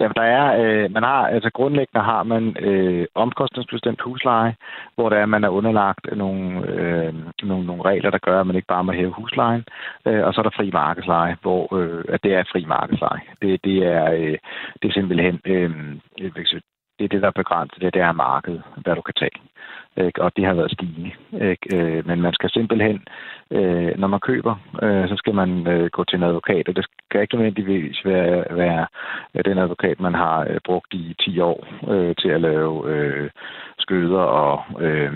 [0.04, 4.56] Jamen, der er, øh, man har, altså grundlæggende har man øh, omkostningsbestemt husleje,
[4.96, 7.14] hvor der er, man er underlagt nogle, øh,
[7.44, 9.64] nogle, nogle regler, der gør, at man ikke bare må hæve huslejen.
[10.08, 13.22] Øh, og så er der fri markedsleje, hvor øh, at det er fri markedsleje.
[13.42, 14.38] Det, det, er, øh,
[14.82, 15.72] det er simpelthen, øh,
[16.22, 16.32] øh
[17.00, 17.82] det er det, der er begrænset.
[17.82, 19.38] Det, det er markedet, hvad du kan tage.
[19.98, 20.22] Ikke?
[20.22, 21.12] Og det har været stigende.
[21.52, 21.78] Ikke?
[21.78, 23.04] Øh, men man skal simpelthen,
[23.52, 25.50] øh, når man køber, øh, så skal man
[25.92, 28.88] gå til en advokat, og det skal ikke nødvendigvis være, være
[29.46, 31.68] den advokat, man har brugt i 10 år
[32.22, 32.74] til at lave
[33.80, 35.14] skøder og øh,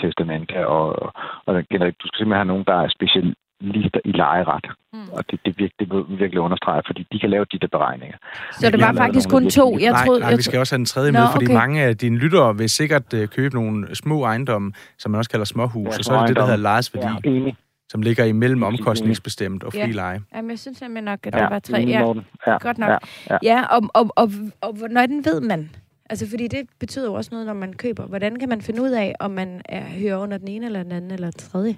[0.00, 0.64] testamenter.
[0.64, 1.12] Og,
[1.46, 4.66] og generelt, du skal simpelthen have nogen, der er special, lister i lejeret.
[4.92, 4.98] Mm.
[5.12, 8.16] Og det, det, virkelig, det virkelig understreger, fordi de kan lave de der beregninger.
[8.52, 9.78] Så det var faktisk kun to?
[9.78, 11.54] Jeg nej, troede, nej, jeg vi skal også have den tredje Nå, med, fordi okay.
[11.54, 15.46] mange af dine lyttere vil sikkert uh, købe nogle små ejendomme, som man også kalder
[15.46, 17.28] småhus, ja, og så er det det, der hedder lejesværdi.
[17.30, 17.52] Ja,
[17.88, 19.86] som ligger imellem omkostningsbestemt og fri ja.
[19.86, 20.20] leje.
[20.34, 21.84] Jamen, jeg synes simpelthen nok, at der ja, var tre.
[21.88, 22.14] Ja,
[22.46, 22.88] ja, godt nok.
[22.88, 22.98] Ja,
[23.30, 23.38] ja.
[23.42, 25.70] ja og, og, og, og, og den ved man?
[26.10, 28.06] Altså, fordi det betyder jo også noget, når man køber.
[28.06, 30.92] Hvordan kan man finde ud af, om man er, hører under den ene, eller den
[30.92, 31.76] anden, eller den tredje?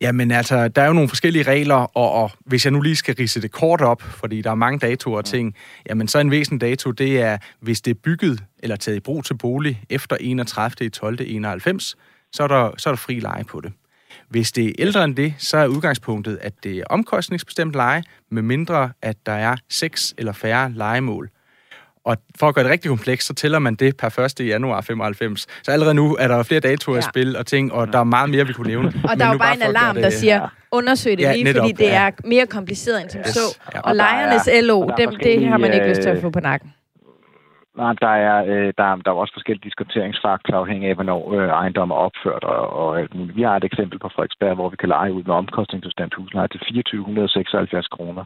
[0.00, 3.14] Jamen altså, der er jo nogle forskellige regler, og, og hvis jeg nu lige skal
[3.14, 5.54] rise det kort op, fordi der er mange datoer og ting,
[5.88, 9.24] jamen så en væsentlig dato, det er, hvis det er bygget eller taget i brug
[9.24, 10.88] til bolig efter 31.
[10.90, 11.18] 12.
[11.20, 11.96] 91,
[12.32, 13.72] så er der, så er der fri leje på det.
[14.28, 18.42] Hvis det er ældre end det, så er udgangspunktet, at det er omkostningsbestemt leje, med
[18.42, 21.30] mindre at der er seks eller færre legemål.
[22.06, 24.40] Og for at gøre det rigtig komplekst, så tæller man det per 1.
[24.40, 25.46] januar 95.
[25.62, 26.98] Så allerede nu er der flere datoer ja.
[26.98, 28.92] i spil og ting, og der er meget mere, vi kunne nævne.
[29.04, 31.62] Og der er jo bare en alarm, det, der siger, undersøg det ja, lige, netop,
[31.62, 32.06] fordi det ja.
[32.06, 33.26] er mere kompliceret end som yes.
[33.26, 33.58] så.
[33.74, 33.80] Ja.
[33.80, 36.72] Og lejernes LO, dem, det har man ikke lyst til at få på nakken.
[37.76, 41.94] Nej, der er, øh, der, der er også forskellige diskonteringsfaktorer afhængig af, hvornår øh, ejendommen
[41.94, 43.36] er opført og, og alt muligt.
[43.36, 46.60] Vi har et eksempel på Frederiksberg, hvor vi kan lege ud med omkostningsbestemt husleje til
[46.60, 48.24] 2476 kroner.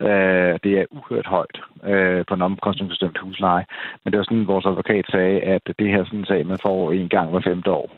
[0.00, 3.64] Øh, det er uhørt højt øh, på en omkostningsbestemt husleje.
[4.04, 6.92] Men det var sådan, vores advokat sagde, at det her sådan en sag, man får
[6.92, 7.90] en gang hver femte år.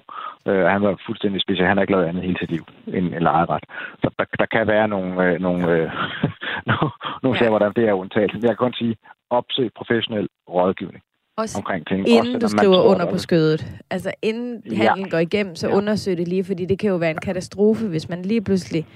[0.48, 1.66] Øh, han var fuldstændig speciel.
[1.66, 3.64] Han har ikke lavet andet hele sit liv end en lejeret.
[4.02, 5.90] Så der, der kan være nogle, øh, nogle, øh,
[6.70, 6.90] nogle,
[7.22, 8.38] nogle sager, hvor der det er undtagelse.
[8.42, 8.96] Jeg kan kun sige,
[9.30, 11.02] opsøg professionel rådgivning.
[11.36, 12.08] Også omkring ting.
[12.08, 13.66] Inden også, du skriver tror, under på skødet.
[13.90, 15.10] Altså inden handlen ja.
[15.10, 15.74] går igennem, så ja.
[15.74, 18.86] undersøg det lige, fordi det kan jo være en katastrofe, hvis man lige pludselig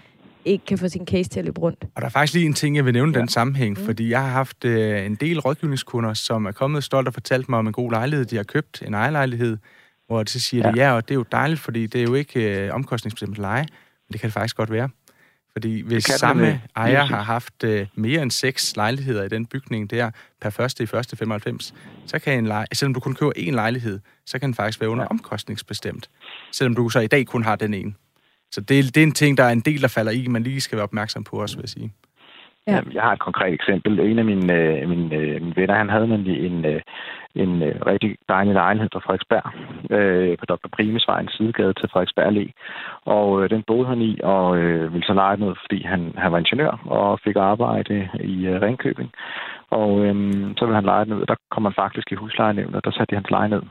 [0.45, 1.85] ikke kan få sin case til at løbe rundt.
[1.95, 3.21] Og der er faktisk lige en ting, jeg vil nævne ja.
[3.21, 3.85] den sammenhæng, mm.
[3.85, 7.59] fordi jeg har haft øh, en del rådgivningskunder, som er kommet stolt og fortalt mig
[7.59, 8.25] om en god lejlighed.
[8.25, 9.59] De har købt en ejerlejlighed,
[10.07, 10.73] hvor så siger ja.
[10.73, 13.63] de, ja, og det er jo dejligt, fordi det er jo ikke øh, omkostningsbestemt leje,
[14.09, 14.89] men det kan det faktisk godt være.
[15.53, 16.61] Fordi hvis samme det.
[16.77, 20.87] ejer har haft øh, mere end seks lejligheder i den bygning der per første i
[20.87, 21.75] første 95,
[22.07, 24.91] så kan en lej- selvom du kun køber én lejlighed, så kan den faktisk være
[24.91, 25.11] under ja.
[25.11, 26.11] omkostningsbestemt.
[26.53, 27.95] Selvom du så i dag kun har den ene.
[28.53, 30.61] Så det, det er en ting, der er en del, der falder i, man lige
[30.61, 31.93] skal være opmærksom på også, vil jeg sige.
[32.67, 32.81] Ja.
[32.93, 34.01] Jeg har et konkret eksempel.
[34.01, 36.81] En af mine, øh, mine, øh, mine venner, han havde nemlig en, øh,
[37.35, 39.47] en øh, rigtig dejlig lejlighed på Frederiksberg,
[39.91, 40.69] øh, på Dr.
[40.73, 42.47] Primesvej, en sidegade til Frederiksberg Allé.
[43.05, 46.33] Og øh, den boede han i, og øh, ville så lege noget, fordi han, han
[46.33, 49.11] var ingeniør og fik arbejde i øh, Ringkøbing.
[49.71, 50.15] Og øh,
[50.57, 53.11] så ville han lege den ud, der kom han faktisk i huslejenævnet, og der satte
[53.11, 53.63] de hans leje ned.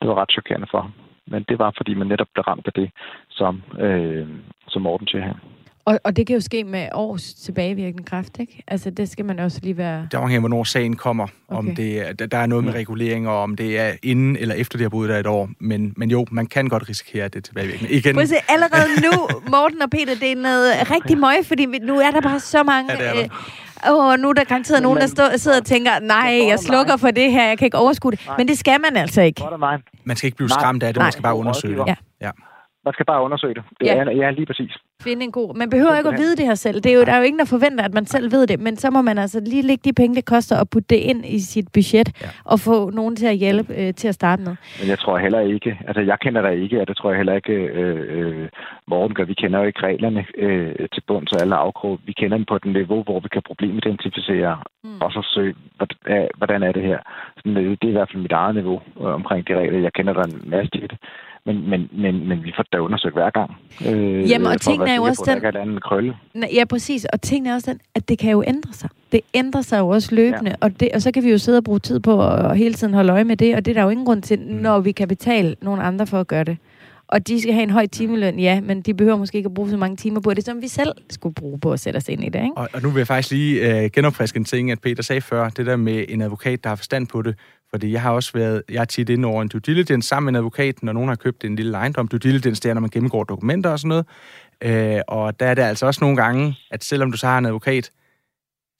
[0.00, 0.92] Det var ret chokerende for ham.
[1.26, 2.90] Men det var, fordi man netop blev ramt af det,
[3.30, 4.28] som, øh,
[4.68, 5.34] som Morten siger her.
[5.86, 8.62] Og, og det kan jo ske med års tilbagevirkende kraft, ikke?
[8.68, 10.08] Altså, det skal man også lige være...
[10.10, 11.26] Det afhænger af, hvornår sagen kommer.
[11.48, 11.58] Okay.
[11.58, 14.84] Om det, der er noget med regulering, og om det er inden eller efter, det
[14.84, 15.50] har boet der et år.
[15.58, 17.92] Men, men jo, man kan godt risikere, det er tilbagevirkende.
[17.92, 18.14] Igen.
[18.14, 22.10] Prøv se, allerede nu, Morten og Peter, det er noget rigtig møg, fordi nu er
[22.10, 22.92] der bare så mange...
[22.92, 23.28] Ja, det er
[23.90, 26.96] Åh, oh, nu er der garanteret nogen, der stå, sidder og tænker, nej, jeg slukker
[26.96, 28.30] for det her, jeg kan ikke overskue det.
[28.38, 29.42] Men det skal man altså ikke.
[30.04, 31.86] Man skal ikke blive skræmt af det, man skal bare undersøge det.
[31.86, 31.94] Ja.
[32.20, 32.30] ja.
[32.84, 33.64] Man skal bare undersøge det.
[33.80, 33.94] det ja.
[33.94, 34.72] Er, ja, lige præcis.
[35.02, 35.54] Finde en god...
[35.56, 36.80] Man behøver ikke at vide det her selv.
[36.80, 38.60] Det er jo, der er jo ingen, der forventer, at man selv ved det.
[38.60, 41.26] Men så må man altså lige lægge de penge, det koster, og putte det ind
[41.26, 42.28] i sit budget, ja.
[42.44, 44.54] og få nogen til at hjælpe øh, til at starte med.
[44.80, 45.78] Men jeg tror heller ikke...
[45.86, 48.48] Altså, jeg kender der ikke, og det tror jeg heller ikke, øh, øh,
[48.86, 49.24] Morten gør.
[49.24, 52.00] Vi kender jo ikke reglerne øh, til bunds og alle afkrog.
[52.06, 55.00] Vi kender dem på et niveau, hvor vi kan problemidentificere, mm.
[55.00, 55.54] og så søge,
[56.36, 56.98] hvordan er det her.
[57.36, 59.78] Sådan, det er i hvert fald mit eget niveau øh, omkring de regler.
[59.78, 60.98] Jeg kender der en masse til det
[61.46, 63.50] men, men, men, men vi får da undersøgt hver gang.
[63.88, 65.42] Øh, Jamen, og tingene er jo også den...
[65.42, 66.16] Der er krølle.
[66.54, 67.04] Ja, præcis.
[67.04, 68.90] Og tingene er også den, at det kan jo ændre sig.
[69.12, 70.56] Det ændrer sig jo også løbende, ja.
[70.60, 72.94] og, det, og så kan vi jo sidde og bruge tid på at hele tiden
[72.94, 74.54] holde øje med det, og det er der jo ingen grund til, mm.
[74.54, 76.56] når vi kan betale nogle andre for at gøre det.
[77.08, 79.70] Og de skal have en høj timeløn, ja, men de behøver måske ikke at bruge
[79.70, 82.24] så mange timer på det, som vi selv skulle bruge på at sætte os ind
[82.24, 82.42] i det.
[82.42, 82.56] Ikke?
[82.56, 85.48] Og, og nu vil jeg faktisk lige øh, genopfriske en ting, at Peter sagde før,
[85.48, 87.34] det der med en advokat, der har forstand på det.
[87.74, 90.32] Fordi jeg har også været, jeg har tit ind over en due diligence sammen med
[90.32, 92.08] en advokat, når nogen har købt en lille ejendom.
[92.08, 94.06] Due diligence, det er, når man gennemgår dokumenter og sådan noget.
[94.96, 97.46] Øh, og der er det altså også nogle gange, at selvom du så har en
[97.46, 97.90] advokat,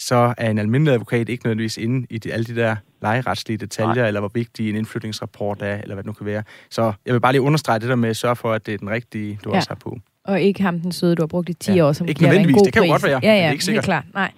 [0.02, 3.94] så er en almindelig advokat ikke nødvendigvis inde i de, alle de der lejeretslige detaljer,
[3.94, 4.06] Nej.
[4.06, 6.42] eller hvor vigtig en indflytningsrapport er, eller hvad det nu kan være.
[6.70, 8.78] Så jeg vil bare lige understrege det der med at sørge for, at det er
[8.78, 9.56] den rigtige, du ja.
[9.56, 9.98] også har på.
[10.24, 11.84] Og ikke ham den søde, du har brugt i 10 ja.
[11.84, 13.20] år, som ikke giver en god det kan jo godt være.
[13.22, 13.84] Ja, ja, det er ikke sikkert.
[13.84, 14.04] klart.
[14.14, 14.32] Nej.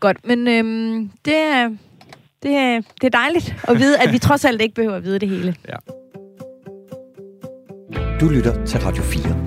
[0.00, 1.70] Godt, men øhm, det er
[2.42, 5.18] Det, er- det er dejligt at vide, at vi trods alt ikke behøver at vide
[5.18, 5.54] det hele.
[8.20, 9.46] Du lytter til Radio 4.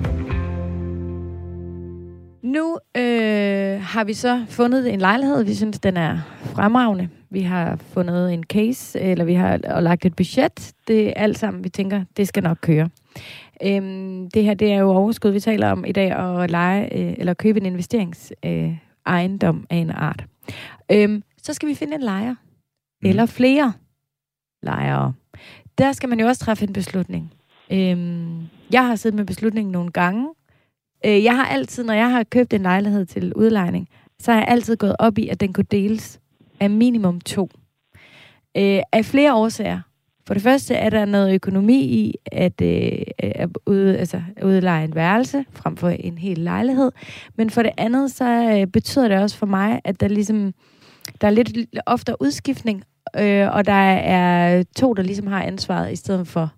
[2.42, 5.44] Nu øh, har vi så fundet en lejlighed.
[5.44, 7.08] Vi synes, den er fremragende.
[7.30, 10.72] Vi har fundet en case, eller vi har og lagt et budget.
[10.88, 12.88] Det er alt sammen, vi tænker, det skal nok køre.
[13.64, 17.14] Øhm, det her, det er jo overskud, vi taler om i dag, at lege, øh,
[17.18, 18.76] eller købe en investeringsejendom øh,
[19.06, 20.24] ejendom af en art.
[20.92, 22.34] Øhm, så skal vi finde en lejer.
[23.04, 23.10] Mm.
[23.10, 23.72] Eller flere
[24.62, 25.12] lejere.
[25.78, 27.32] Der skal man jo også træffe en beslutning.
[27.72, 28.40] Øhm,
[28.72, 30.28] jeg har siddet med beslutningen nogle gange,
[31.06, 33.88] Øh, jeg har altid, når jeg har købt en lejlighed til udlejning,
[34.18, 36.20] så har jeg altid gået op i, at den kunne deles
[36.60, 37.48] af minimum to.
[38.56, 39.80] Øh, af flere årsager.
[40.26, 44.94] For det første er der noget økonomi i at, øh, at ude, altså, udleje en
[44.94, 46.92] værelse frem for en hel lejlighed.
[47.36, 50.54] Men for det andet, så øh, betyder det også for mig, at der ligesom
[51.20, 52.84] der er lidt ofte udskiftning,
[53.18, 56.52] øh, og der er to, der ligesom har ansvaret i stedet for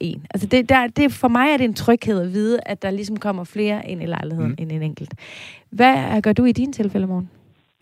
[0.00, 0.26] en.
[0.30, 3.16] Altså det, der, det, for mig er det en tryghed at vide, at der ligesom
[3.16, 4.56] kommer flere ind i lejligheden mm.
[4.58, 5.14] end en enkelt.
[5.70, 7.30] Hvad gør du i din tilfælde, morgen?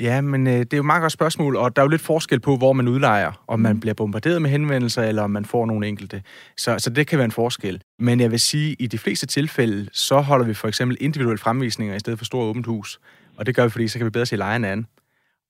[0.00, 2.02] Ja, men øh, det er jo et meget godt spørgsmål, og der er jo lidt
[2.02, 3.44] forskel på, hvor man udlejer.
[3.48, 6.22] Om man bliver bombarderet med henvendelser, eller om man får nogle enkelte.
[6.56, 7.82] Så, så det kan være en forskel.
[7.98, 11.38] Men jeg vil sige, at i de fleste tilfælde, så holder vi for eksempel individuelle
[11.38, 13.00] fremvisninger i stedet for stort åbent hus.
[13.36, 14.86] Og det gør vi, fordi så kan vi bedre se lejerne an.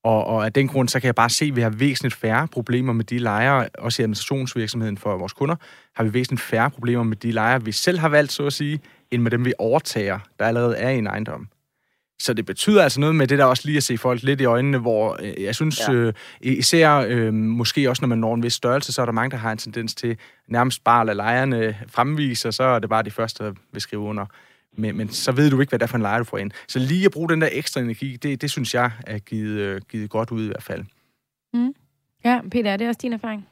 [0.04, 2.48] Og, og af den grund, så kan jeg bare se, at vi har væsentligt færre
[2.48, 5.56] problemer med de lejere, også i administrationsvirksomheden for vores kunder,
[5.96, 8.80] har vi væsentligt færre problemer med de lejere, vi selv har valgt, så at sige,
[9.10, 11.48] end med dem, vi overtager, der allerede er i en ejendom.
[12.20, 14.44] Så det betyder altså noget med det der også lige at se folk lidt i
[14.44, 15.92] øjnene, hvor øh, jeg synes ja.
[15.92, 19.30] øh, især øh, måske også når man når en vis størrelse, så er der mange,
[19.30, 20.16] der har en tendens til
[20.48, 23.80] nærmest bare at lade lejerne fremvise, og så er det bare de første, der vil
[23.80, 24.26] skrive under.
[24.80, 26.50] Men, men så ved du ikke, hvad det er for en leje, du får ind.
[26.68, 29.80] Så lige at bruge den der ekstra energi, det, det synes jeg er givet, øh,
[29.90, 30.84] givet godt ud i hvert fald.
[31.52, 31.74] Mm.
[32.24, 33.48] Ja, Peter, er det også din erfaring?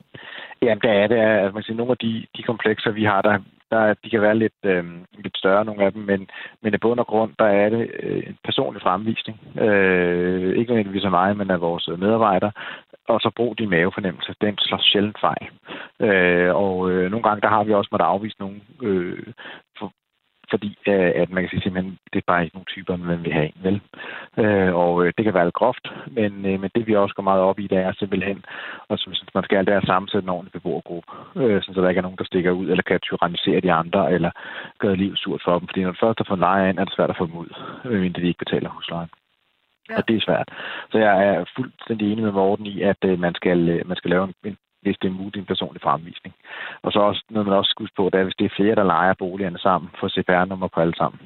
[0.62, 1.16] Jamen, det er det.
[1.16, 3.38] Altså, man siger, nogle af de, de komplekser, vi har, der,
[3.70, 4.84] der, de kan være lidt, øh,
[5.24, 6.30] lidt større, nogle af dem, men,
[6.62, 9.38] men i bund og grund, der er det øh, en personlig fremvisning.
[9.58, 12.52] Øh, ikke nødvendigvis af mig, men af vores medarbejdere.
[13.08, 14.34] Og så brug din mavefornemmelse.
[14.40, 15.48] Den slår sjældent fejl.
[16.00, 19.26] Øh, og øh, nogle gange, der har vi også måttet afvise nogle øh,
[19.78, 19.92] for,
[20.50, 23.32] fordi øh, at man kan sige simpelthen, det er bare ikke nogle typer, man vil
[23.32, 23.80] have en, vel?
[24.42, 27.22] Øh, og øh, det kan være lidt groft, men, øh, men det vi også går
[27.22, 28.44] meget op i, det er simpelthen,
[28.88, 32.08] og som man skal det er sammensætte en ordentlig beboergruppe, øh, så der ikke er
[32.08, 34.30] nogen, der stikker ud, eller kan tyrannisere de andre, eller
[34.78, 35.68] gøre livet surt for dem.
[35.68, 37.50] Fordi når du først har fået leje ind, er det svært at få dem ud,
[37.84, 39.10] medmindre de ikke betaler huslejen.
[39.90, 39.96] Ja.
[39.96, 40.48] Og det er svært.
[40.90, 44.10] Så jeg er fuldstændig enig med Morten i, at øh, man, skal, øh, man skal
[44.10, 44.56] lave en, en
[44.88, 46.34] hvis det er muligt en personlig fremvisning.
[46.82, 48.74] Og så også noget, man også skal huske på, det er, hvis det er flere,
[48.74, 51.20] der leger boligerne sammen, for CPR-nummer på alle sammen.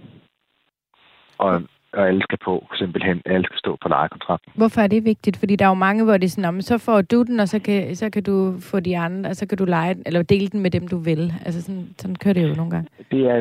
[1.39, 1.53] Og,
[1.93, 4.53] og alle skal på, simpelthen, alle skal stå på lejekontrakten.
[4.55, 5.37] Hvorfor er det vigtigt?
[5.37, 7.59] Fordi der er jo mange, hvor det er sådan, så får du den, og så
[7.59, 10.61] kan, så kan du få de andre, og så kan du lege, eller dele den
[10.61, 11.33] med dem, du vil.
[11.47, 12.89] Altså sådan, sådan kører det jo nogle gange.
[13.11, 13.37] Det er,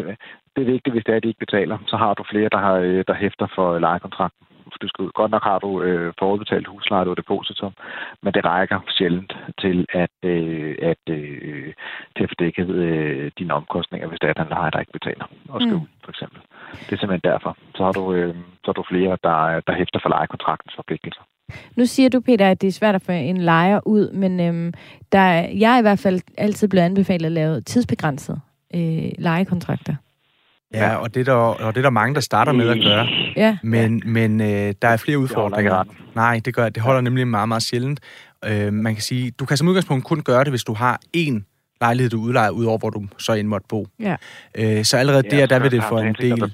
[0.55, 1.77] det er vigtigt, hvis det er, at de ikke betaler.
[1.87, 4.45] Så har du flere, der, har, der hæfter for lejekontrakten
[4.81, 5.11] du skal ud.
[5.19, 7.73] Godt nok har du øh, forudbetalt husleje og depositum,
[8.23, 11.73] men det rækker sjældent til at, øh, at, øh,
[12.15, 15.25] til at få dækket øh, dine omkostninger, hvis det er, den lejer, der ikke betaler
[15.49, 15.81] og skal mm.
[15.81, 16.39] ud, for eksempel.
[16.85, 17.57] Det er simpelthen derfor.
[17.75, 21.21] Så har du, øh, så har du flere, der, der hæfter for lejekontraktens forpligtelser.
[21.75, 24.73] Nu siger du, Peter, at det er svært at få en lejer ud, men øhm,
[25.11, 25.27] der,
[25.63, 28.41] jeg er i hvert fald altid blevet anbefalet at lave tidsbegrænset
[28.75, 29.95] øh, lejekontrakter.
[30.73, 33.07] Ja, og det, er der, og det er der mange, der starter med at gøre.
[33.35, 33.57] Ja.
[33.63, 35.83] Men, men øh, der er flere udfordringer.
[35.83, 37.99] Det Nej, det gør det holder nemlig meget, meget sjældent.
[38.45, 41.35] Øh, man kan sige, du kan som udgangspunkt kun gøre det, hvis du har én
[41.81, 43.87] lejlighed, du udlejer, ud over hvor du så end måtte bo.
[43.99, 44.15] Ja.
[44.59, 46.51] Øh, så allerede ja, der, der vil det få en del...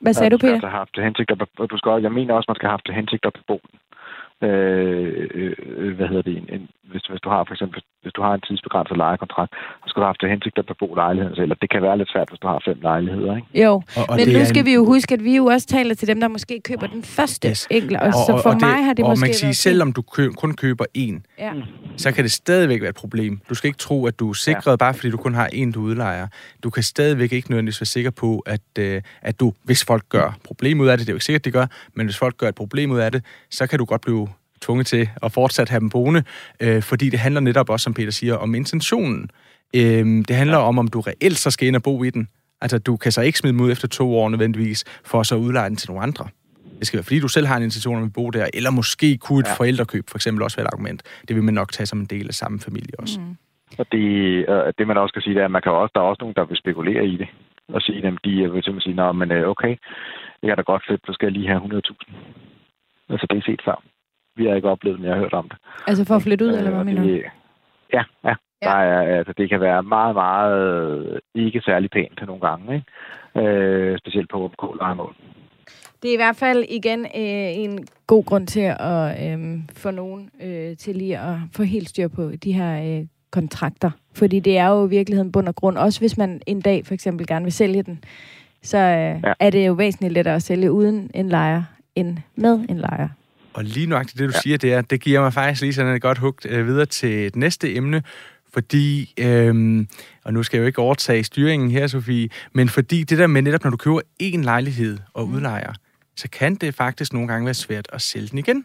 [0.00, 0.52] Hvad sagde du, Peter?
[0.52, 1.38] Du skal have til hensigt at,
[1.70, 3.78] du skal, jeg mener også, man skal have haft til hensigt at bebo den.
[4.48, 8.22] Øh, øh, hvad hedder det, en, en, hvis, hvis du har for eksempel, hvis du
[8.26, 9.52] har en tidsbegrænset lejekontrakt,
[9.82, 12.28] så skal du have til hensigt at bebo lejligheden, eller det kan være lidt svært,
[12.30, 13.48] hvis du har fem lejligheder, ikke?
[13.64, 14.66] Jo, og, og men nu skal en...
[14.68, 17.48] vi jo huske, at vi jo også taler til dem, der måske køber den første
[17.48, 17.66] yes.
[17.70, 19.54] enkel, og, og, så for og mig det, har det og måske man kan sige,
[19.54, 21.52] selvom du kø, kun køber en, ja.
[21.96, 23.40] så kan det stadigvæk være et problem.
[23.48, 24.76] Du skal ikke tro, at du er sikret, ja.
[24.76, 26.26] bare fordi du kun har en, du udlejer.
[26.62, 30.36] Du kan stadigvæk ikke nødvendigvis være sikker på, at, øh, at du, hvis folk gør
[30.44, 32.48] problem ud af det, det er jo ikke sikkert, de gør, men hvis folk gør
[32.48, 34.28] et problem ud af det, så kan du godt blive
[34.62, 36.22] tvunget til at fortsat have dem boende,
[36.60, 39.30] øh, fordi det handler netop også, som Peter siger, om intentionen.
[39.76, 40.68] Øh, det handler ja.
[40.68, 42.28] om, om du reelt så skal ind og bo i den.
[42.60, 45.36] Altså, du kan så ikke smide dem ud efter to år nødvendigvis, for at så
[45.36, 46.24] udleje den til nogle andre.
[46.78, 49.18] Det skal være, fordi du selv har en intention om at bo der, eller måske
[49.18, 49.54] kunne et ja.
[49.54, 51.02] forældrekøb for eksempel også være et argument.
[51.28, 53.20] Det vil man nok tage som en del af samme familie også.
[53.20, 53.36] Mm.
[53.78, 54.06] Og det,
[54.48, 56.22] øh, det man også kan sige, det er, at man kan også, der er også
[56.22, 57.28] nogen, der vil spekulere i det.
[57.68, 59.76] Og sige, at de vil simpelthen sige, at men øh, okay,
[60.42, 62.12] jeg kan da godt flytte, så skal jeg lige have 100.000.
[63.12, 63.82] Altså det er set før.
[64.42, 65.58] Vi har ikke oplevet men jeg har hørt om det.
[65.86, 67.08] Altså for at flytte ud, øh, eller hvad mener du?
[67.92, 68.34] Ja, ja.
[68.62, 68.68] Ja.
[68.68, 73.48] Der er, altså, det kan være meget, meget ikke særlig pænt nogle gange, ikke?
[73.48, 75.14] Øh, specielt på åben lejemål.
[76.02, 80.30] Det er i hvert fald igen øh, en god grund til at øh, få nogen
[80.42, 83.90] øh, til lige at få helt styr på de her øh, kontrakter.
[84.14, 85.78] Fordi det er jo i virkeligheden bund og grund.
[85.78, 88.04] Også hvis man en dag for eksempel gerne vil sælge den,
[88.62, 89.32] så øh, ja.
[89.40, 91.62] er det jo væsentligt lettere at sælge uden en lejer
[91.94, 93.08] end med en lejer.
[93.54, 94.40] Og lige nøjagtigt det, du ja.
[94.40, 97.36] siger der, det giver mig faktisk lige sådan et godt hug øh, videre til et
[97.36, 98.02] næste emne,
[98.52, 99.88] fordi, øhm,
[100.24, 103.42] og nu skal jeg jo ikke overtage styringen her, Sofie, men fordi det der med
[103.42, 105.34] netop, når du køber en lejlighed og mm.
[105.34, 105.72] udlejer,
[106.16, 108.64] så kan det faktisk nogle gange være svært at sælge den igen,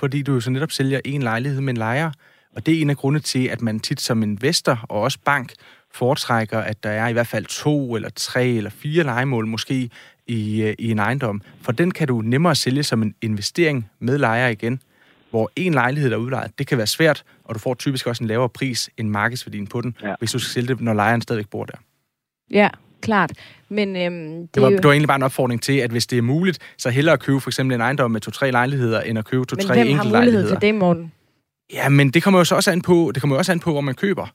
[0.00, 2.10] fordi du jo så netop sælger en lejlighed med en lejer,
[2.56, 5.52] og det er en af grundene til, at man tit som investor og også bank
[5.94, 9.90] foretrækker, at der er i hvert fald to eller tre eller fire legemål måske
[10.28, 11.42] i, øh, i en ejendom.
[11.62, 14.82] For den kan du nemmere sælge som en investering med lejer igen,
[15.30, 18.24] hvor en lejlighed, der er udlejet, det kan være svært, og du får typisk også
[18.24, 20.14] en lavere pris end markedsværdien på den, ja.
[20.18, 21.78] hvis du skal sælge det, når lejeren stadigvæk bor der.
[22.50, 22.68] Ja,
[23.00, 23.32] klart.
[23.68, 24.76] Men, øhm, det, det, var, jo...
[24.76, 27.20] det var egentlig bare en opfordring til, at hvis det er muligt, så hellere at
[27.20, 30.04] købe for eksempel en ejendom med to-tre lejligheder, end at købe to-tre enkelte lejligheder.
[30.04, 31.12] Men hvem har mulighed til det, Morten?
[31.72, 33.72] Ja, men det kommer jo så også an på, det kommer jo også an på,
[33.72, 34.26] hvor man køber.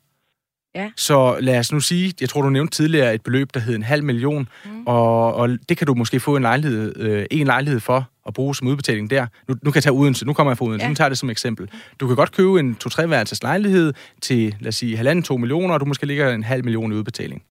[0.76, 0.92] Ja.
[0.96, 3.84] Så lad os nu sige, jeg tror, du nævnte tidligere et beløb, der hed en
[3.84, 4.84] halv million, mm.
[4.88, 8.56] og, og det kan du måske få en lejlighed, øh, en lejlighed for at bruge
[8.56, 9.28] som udbetaling der.
[9.48, 10.90] Nu, nu kan jeg tage Odense, nu kommer jeg fra Odense, ja.
[10.90, 11.70] nu tager det som eksempel.
[12.00, 15.74] Du kan godt købe en to-tre værelses lejlighed til, lad os sige, halvanden, to millioner,
[15.74, 17.44] og du måske ligger en halv million i udbetaling.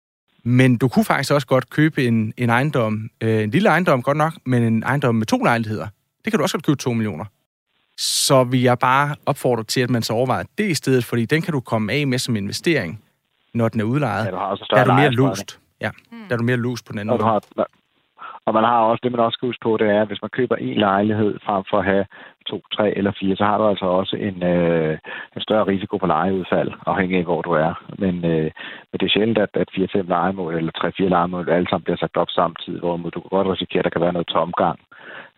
[0.44, 4.16] Men du kunne faktisk også godt købe en, en ejendom, øh, en lille ejendom godt
[4.16, 5.86] nok, men en ejendom med to lejligheder.
[6.24, 7.24] Det kan du også godt købe to millioner
[7.98, 11.42] så vil jeg bare opfordre til, at man så overvejer det i stedet, fordi den
[11.42, 13.00] kan du komme af med som investering,
[13.54, 14.24] når den er udlejet.
[14.26, 15.60] Ja, du har også der er du mere lust.
[15.80, 16.18] Ja, mm.
[16.28, 17.30] der er du mere lust på den anden og måde.
[17.56, 17.66] Har,
[18.46, 20.36] og man har også, det man også skal huske på, det er, at hvis man
[20.38, 22.06] køber en lejlighed frem for at have
[22.46, 24.98] to, tre eller fire, så har du altså også en, øh,
[25.36, 27.72] en større risiko for lejeudfald, afhængig af, hvor du er.
[27.98, 28.50] Men, øh,
[28.88, 32.16] men det er sjældent, at, at fire-fem lejemål eller tre-fire lejemål alle sammen bliver sagt
[32.16, 34.78] op samtidig, hvor du kan godt risikere, at der kan være noget tomgang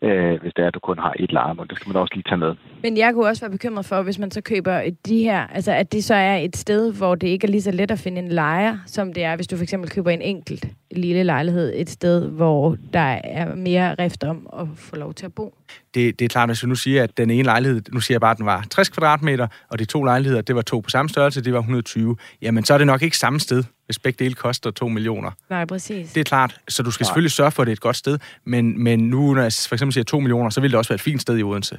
[0.04, 1.68] øh, hvis det er, at du kun har et lejemål.
[1.68, 2.54] Det skal man også lige tage med.
[2.82, 5.92] Men jeg kunne også være bekymret for, hvis man så køber de her, altså at
[5.92, 8.28] det så er et sted, hvor det ikke er lige så let at finde en
[8.28, 12.28] lejer, som det er, hvis du for eksempel køber en enkelt lille lejlighed et sted,
[12.30, 15.54] hvor der er mere rift om at få lov til at bo.
[15.94, 18.20] Det, det er klart, hvis du nu siger, at den ene lejlighed, nu siger jeg
[18.20, 21.08] bare, at den var 60 kvadratmeter, og de to lejligheder, det var to på samme
[21.08, 24.34] størrelse, det var 120, jamen så er det nok ikke samme sted hvis begge dele
[24.34, 25.30] koster 2 millioner.
[25.50, 26.12] Nej, præcis.
[26.12, 28.18] Det er klart, så du skal selvfølgelig sørge for, at det er et godt sted,
[28.44, 30.94] men, men nu, når jeg for eksempel siger 2 millioner, så vil det også være
[30.94, 31.78] et fint sted i Odense.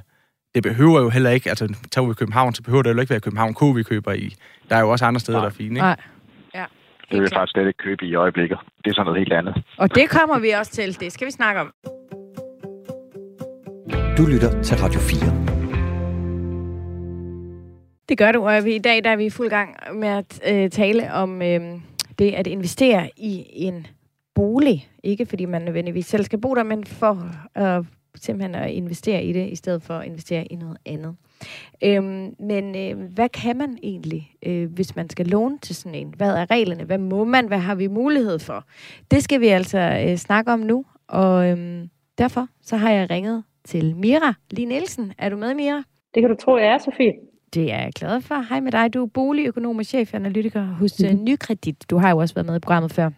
[0.56, 3.10] Det behøver jo heller ikke, altså tager vi i København, så behøver det jo ikke
[3.10, 4.36] være København K, vi køber i.
[4.70, 5.46] Der er jo også andre steder, Nej.
[5.46, 5.80] der er fine, ikke?
[5.82, 5.96] Nej.
[6.56, 6.66] Ja.
[7.12, 8.58] Det vil jeg faktisk slet ikke købe i øjeblikket.
[8.84, 9.64] Det er sådan noget helt andet.
[9.78, 11.00] Og det kommer vi også til.
[11.00, 11.74] Det skal vi snakke om.
[14.18, 15.20] Du lytter til Radio 4.
[18.10, 20.70] Det gør du, og i dag der er vi i fuld gang med at øh,
[20.70, 21.80] tale om øh,
[22.20, 23.88] det at investere i en
[24.36, 24.90] bolig.
[25.04, 29.34] Ikke fordi man nødvendigvis selv skal bo der, men for øh, simpelthen at investere i
[29.34, 31.16] det, i stedet for at investere i noget andet.
[31.84, 36.14] Øhm, men øh, hvad kan man egentlig, øh, hvis man skal låne til sådan en?
[36.18, 36.84] Hvad er reglerne?
[36.84, 37.48] Hvad må man?
[37.48, 38.66] Hvad har vi mulighed for?
[39.12, 43.44] Det skal vi altså øh, snakke om nu, og øh, derfor så har jeg ringet
[43.66, 45.14] til Mira Lige Nielsen.
[45.18, 45.84] Er du med, Mira?
[46.14, 47.14] Det kan du tro, jeg er, Sofie.
[47.54, 48.50] Det er jeg glad for.
[48.50, 48.94] Hej med dig.
[48.94, 51.24] Du er boligøkonomisk chefanalytiker hos mm.
[51.24, 51.90] Nykredit.
[51.90, 53.10] Du har jo også været med i programmet før.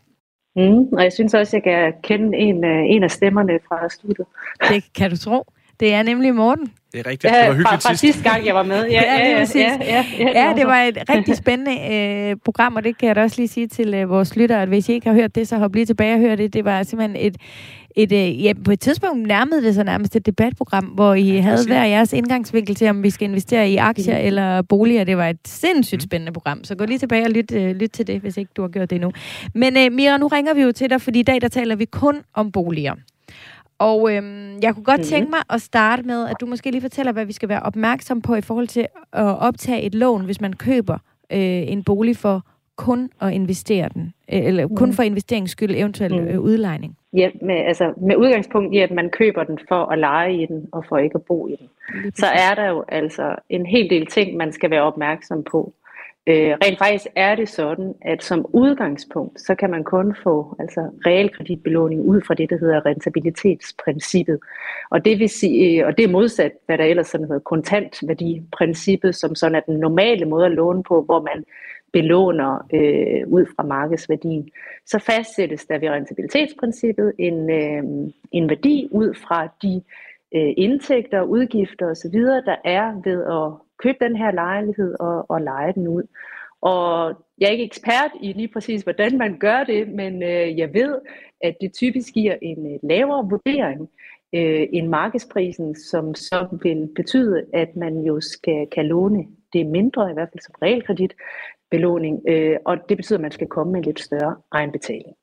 [0.56, 4.28] Mm, og jeg synes også, at jeg kan kende en, en af stemmerne fra studiet.
[4.70, 5.44] Det kan du tro.
[5.80, 6.72] Det er nemlig Morten.
[6.94, 7.34] Det er rigtigt.
[7.34, 8.86] Det var hyggeligt fra, fra sidste gang, jeg var med.
[8.92, 12.84] Ja, ja, ja, ja, ja, ja, ja, det var et rigtig spændende øh, program, og
[12.84, 15.08] det kan jeg da også lige sige til øh, vores lyttere, at hvis I ikke
[15.08, 16.54] har hørt det, så hop lige tilbage og hør det.
[16.54, 17.38] Det var simpelthen et,
[17.98, 21.42] et, øh, ja, på et tidspunkt nærmede det sig nærmest et debatprogram, hvor I ja,
[21.42, 24.26] havde hver jeres indgangsvinkel til, om vi skal investere i aktier mm.
[24.26, 25.04] eller boliger.
[25.04, 26.04] Det var et sindssygt mm.
[26.10, 28.62] spændende program, så gå lige tilbage og lyt, uh, lyt til det, hvis ikke du
[28.62, 29.12] har gjort det endnu.
[29.54, 31.86] Men uh, Mira, nu ringer vi jo til dig, fordi i dag der taler vi
[31.86, 32.96] kun om boliger.
[33.80, 35.10] Og øhm, jeg kunne godt mm-hmm.
[35.10, 38.22] tænke mig at starte med, at du måske lige fortæller, hvad vi skal være opmærksom
[38.22, 40.98] på i forhold til at optage et lån, hvis man køber
[41.32, 41.40] øh,
[41.72, 42.46] en bolig for
[42.78, 44.94] kun at investere den, øh, eller kun mm.
[44.94, 46.28] for investeringsskyld, eventuelt mm.
[46.28, 46.98] øh, udlejning.
[47.14, 50.70] Ja, med, altså, med udgangspunkt i, at man køber den for at lege i den,
[50.72, 51.68] og for ikke at bo i den.
[52.16, 55.74] Så er der jo altså en hel del ting, man skal være opmærksom på.
[56.30, 60.82] Øh, rent faktisk er det sådan, at som udgangspunkt, så kan man kun få altså,
[61.06, 64.40] realkreditbelåning ud fra det, der hedder rentabilitetsprincippet.
[64.90, 69.36] Og det vil sige, og det er modsat, hvad der ellers sådan hedder kontantværdiprincippet, som
[69.36, 71.44] sådan er den normale måde at låne på, hvor man
[71.94, 74.50] belåner øh, ud fra markedsværdien,
[74.86, 77.84] så fastsættes der ved rentabilitetsprincippet en, øh,
[78.32, 79.82] en værdi ud fra de
[80.36, 85.74] øh, indtægter, udgifter osv., der er ved at købe den her lejlighed og, og lege
[85.74, 86.04] den ud.
[86.62, 90.74] Og jeg er ikke ekspert i lige præcis, hvordan man gør det, men øh, jeg
[90.74, 90.96] ved,
[91.42, 93.90] at det typisk giver en øh, lavere vurdering
[94.36, 100.10] øh, end markedsprisen, som så vil betyde, at man jo skal kan låne det mindre,
[100.10, 101.14] i hvert fald som realkredit,
[101.72, 105.16] belåning, øh, og det betyder, at man skal komme med en lidt større egenbetaling.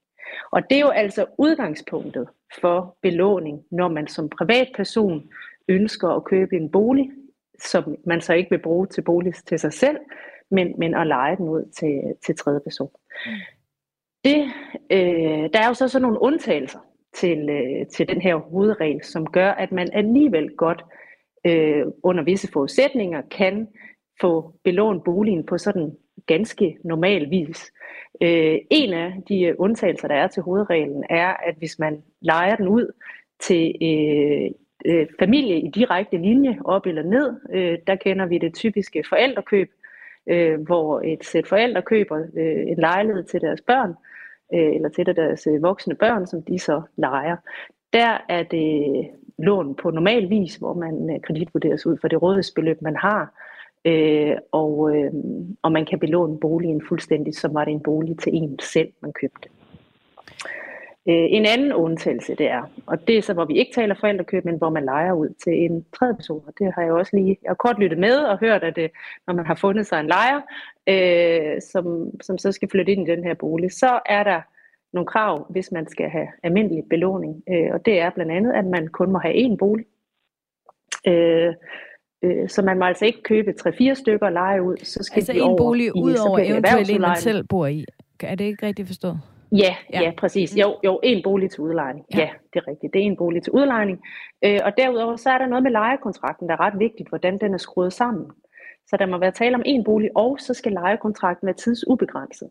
[0.51, 2.29] Og det er jo altså udgangspunktet
[2.61, 5.31] for belåning, når man som privatperson
[5.69, 7.11] ønsker at købe en bolig,
[7.59, 9.97] som man så ikke vil bruge til bolig til sig selv,
[10.51, 12.91] men, men at lege den ud til, til tredje person.
[14.25, 14.45] Det,
[14.91, 16.79] øh, der er jo så sådan nogle undtagelser
[17.15, 20.85] til, øh, til den her hovedregel, som gør, at man alligevel godt
[21.47, 23.69] øh, under visse forudsætninger kan
[24.21, 25.97] få belånt boligen på sådan
[26.27, 27.73] ganske normal vis.
[28.23, 32.69] Øh, en af de undtagelser, der er til hovedreglen, er, at hvis man leger den
[32.69, 32.93] ud
[33.41, 34.51] til øh,
[34.85, 39.71] øh, familie i direkte linje, op eller ned, øh, der kender vi det typiske forældrekøb,
[40.27, 43.95] øh, hvor et sæt forældre køber øh, en lejlighed til deres børn,
[44.55, 47.37] øh, eller til deres øh, voksne børn, som de så leger.
[47.93, 52.83] Der er det lån på normal vis, hvor man øh, kreditvurderes ud for det rådighedsbeløb,
[52.83, 53.44] man har,
[53.85, 55.13] øh, og, øh,
[55.63, 59.13] og man kan belåne boligen fuldstændig, som var det en bolig til en selv, man
[59.13, 59.49] købte.
[61.09, 64.45] Øh, en anden undtagelse det er, og det er så, hvor vi ikke taler forældrekøb,
[64.45, 66.43] men hvor man leger ud til en tredje person.
[66.47, 68.91] Og det har jeg også lige jeg har kort lyttet med og hørt, at det,
[69.27, 70.41] når man har fundet sig en lejer,
[70.87, 74.41] øh, som, som så skal flytte ind i den her bolig, så er der
[74.93, 77.43] nogle krav, hvis man skal have almindelig belåning.
[77.51, 79.87] Øh, og det er blandt andet, at man kun må have én bolig.
[81.09, 81.55] Øh,
[82.49, 84.77] så man må altså ikke købe 3-4 stykker og lege ud.
[84.77, 87.67] Så skal altså de en over bolig i, ud over eventuelt en, man selv bor
[87.67, 87.85] i.
[88.23, 89.21] Er det ikke rigtigt forstået?
[89.53, 90.01] Ja, Ja.
[90.03, 90.57] ja, præcis.
[90.57, 92.07] Jo, jo, en bolig til udlejning.
[92.15, 92.19] Ja.
[92.19, 92.25] Ja.
[92.25, 92.93] ja, det er rigtigt.
[92.93, 93.99] Det er en bolig til udlejning.
[94.45, 97.55] Øh, og derudover så er der noget med lejekontrakten, der er ret vigtigt, hvordan den
[97.55, 98.27] er skruet sammen.
[98.87, 102.49] Så der må være tale om en bolig, og så skal lejekontrakten være tidsubegrænset.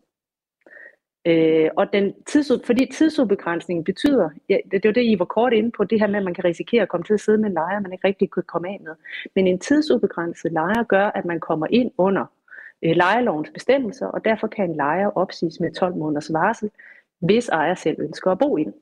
[1.26, 5.52] Øh, og den tids, fordi tidsubegrænsningen betyder, ja, det, det var det, I var kort
[5.52, 7.48] inde på, det her med, at man kan risikere at komme til at sidde med
[7.48, 8.94] en lejer, man ikke rigtig kan komme af med.
[9.34, 12.26] Men en tidsubegrænset lejer gør, at man kommer ind under
[12.82, 16.70] øh, lejelovens bestemmelser, og derfor kan en lejer opsiges med 12 måneders varsel,
[17.18, 18.74] hvis ejer selv ønsker at bo ind.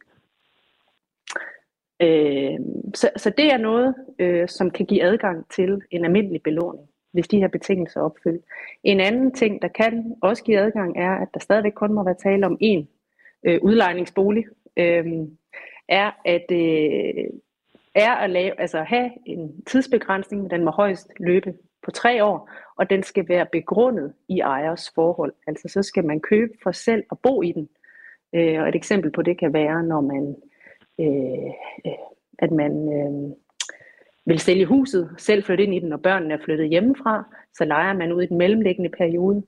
[2.03, 2.61] Øh,
[2.95, 7.28] så, så det er noget, øh, som kan give adgang til en almindelig belåning, hvis
[7.28, 8.44] de her betingelser er opfyldt.
[8.84, 12.14] En anden ting, der kan også give adgang, er, at der stadigvæk kun må være
[12.14, 12.84] tale om én
[13.44, 14.44] øh, udlejningsbolig,
[14.76, 15.06] øh,
[15.88, 17.24] er at øh,
[17.94, 22.50] er at lave, altså have en tidsbegrænsning, men den må højst løbe på tre år,
[22.76, 25.32] og den skal være begrundet i ejers forhold.
[25.46, 27.68] Altså så skal man købe for selv at bo i den.
[28.34, 30.36] Øh, og et eksempel på det kan være, når man
[31.00, 31.52] øh,
[31.86, 31.92] øh,
[32.38, 33.36] at man øh,
[34.26, 37.92] vil sælge huset, selv flytte ind i den, når børnene er flyttet hjemmefra, så leger
[37.92, 39.42] man ud i den mellemliggende periode,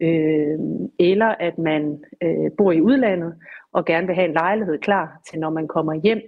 [0.00, 0.58] øh,
[0.98, 3.34] eller at man øh, bor i udlandet
[3.72, 6.20] og gerne vil have en lejlighed klar til, når man kommer hjem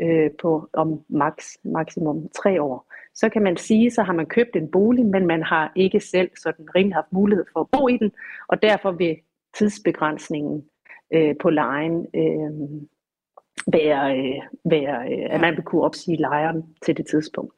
[0.00, 2.92] øh, på om max, maksimum tre år.
[3.14, 6.30] Så kan man sige, så har man købt en bolig, men man har ikke selv
[6.36, 8.12] sådan rimelig haft mulighed for at bo i den,
[8.48, 9.16] og derfor vil
[9.54, 10.64] tidsbegrænsningen
[11.14, 12.50] øh, på lejen øh,
[13.72, 17.52] være, øh, være øh, at man vil kunne opsige lejeren til det tidspunkt,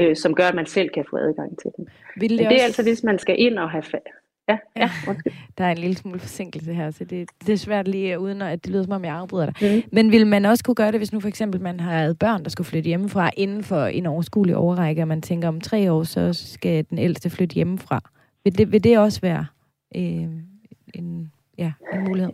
[0.00, 1.88] øh, som gør, at man selv kan få adgang til den.
[2.16, 3.84] Vil Men det, det er også, altså, hvis man skal ind og have...
[3.84, 4.90] Fa- ja, ja, Ja.
[5.08, 5.32] undskyld.
[5.58, 8.64] Der er en lille smule forsinkelse her, så det, det er svært lige, uden at
[8.64, 9.54] det lyder som om, jeg afbryder dig.
[9.76, 9.82] Mm.
[9.92, 12.50] Men vil man også kunne gøre det, hvis nu for eksempel man har børn, der
[12.50, 16.32] skulle flytte hjemmefra inden for en overskuelig overrække, og man tænker om tre år, så
[16.32, 18.10] skal den ældste flytte hjemmefra.
[18.44, 19.46] Vil det, vil det også være
[19.96, 20.28] øh,
[20.94, 22.30] en, ja, en mulighed?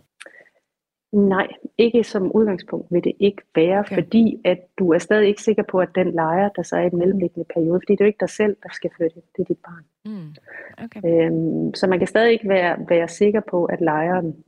[1.11, 1.47] Nej,
[1.77, 3.95] ikke som udgangspunkt vil det ikke være, Okay.
[3.95, 6.89] fordi at du er stadig ikke sikker på, at den lejer, der så er i
[6.89, 9.43] den mellemliggende periode, fordi det er jo ikke dig selv, der skal flytte, det er
[9.43, 9.85] dit barn.
[10.05, 10.35] Mm.
[10.85, 11.01] Okay.
[11.05, 14.43] Øhm, så man kan stadig ikke være, være sikker på, at lejeren,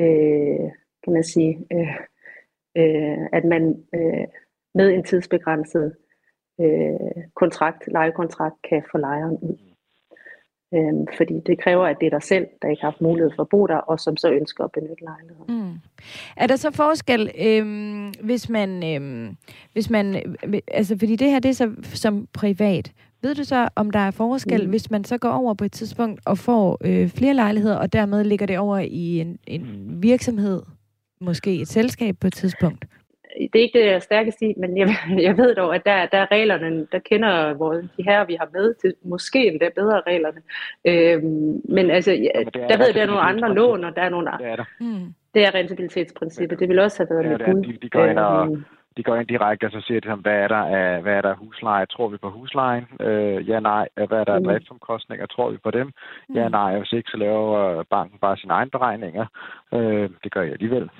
[0.00, 0.70] øh,
[1.04, 1.96] kan man sige, øh,
[2.76, 4.26] øh, at man øh,
[4.74, 5.96] med en tidsbegrænset
[6.60, 9.73] øh, kontrakt, lejekontrakt, kan få lejeren ud.
[10.74, 13.42] Øhm, fordi det kræver, at det er dig selv, der ikke har haft mulighed for
[13.42, 15.68] at bo der, og som så ønsker at benytte lejligheden.
[15.68, 15.80] Mm.
[16.36, 19.36] Er der så forskel, øhm, hvis man, øhm,
[19.72, 22.92] hvis man, øh, altså fordi det her, det er så som privat.
[23.22, 24.70] Ved du så, om der er forskel, mm.
[24.70, 28.24] Hvis man så går over på et tidspunkt og får øh, flere lejligheder, og dermed
[28.24, 30.62] ligger det over i en, en virksomhed,
[31.20, 32.84] måske et selskab på et tidspunkt?
[33.52, 34.88] Det er ikke det, jeg er stærkest i, men jeg,
[35.26, 38.48] jeg ved dog, at der, der er reglerne, der kender hvor de her, vi har
[38.52, 40.40] med til, måske endda bedre reglerne.
[40.84, 44.02] Øhm, men altså, ja, er der ved jeg, der er nogle andre lån, og der
[44.02, 44.64] er nogle Det er der.
[44.80, 45.14] Mm.
[45.34, 46.58] det er rentabilitetsprincippet.
[46.60, 47.62] Det vil også have været Ja, med det er, Gud.
[47.64, 48.64] de- de går ind og- Øhm,
[48.96, 51.30] de går ind direkte, og så siger de, hvad er der af, hvad er der
[51.30, 51.86] af husleje?
[51.86, 52.86] Tror vi på huslejen?
[53.00, 53.88] Øh, ja, nej.
[53.94, 54.46] Hvad er der af mm.
[54.46, 55.26] driftsomkostninger?
[55.26, 55.92] Tror vi på dem?
[56.28, 56.34] Mm.
[56.34, 56.78] Ja, nej.
[56.78, 59.26] Hvis ikke, så laver banken bare sine egne beregninger.
[59.74, 60.90] Øh, det gør jeg alligevel.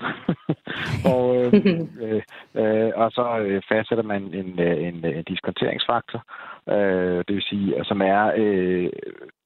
[1.13, 1.53] og, øh,
[2.03, 2.23] øh,
[2.55, 6.25] øh, og så øh, fastsætter man en, øh, en, en diskonteringsfaktor,
[6.69, 8.91] øh, det vil sige, som er, øh,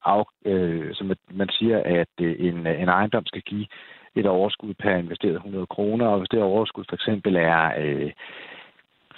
[0.05, 3.67] af, øh, som man siger, at øh, en, en ejendom skal give
[4.19, 8.11] et overskud per investeret 100 kroner, og hvis det overskud for eksempel er øh,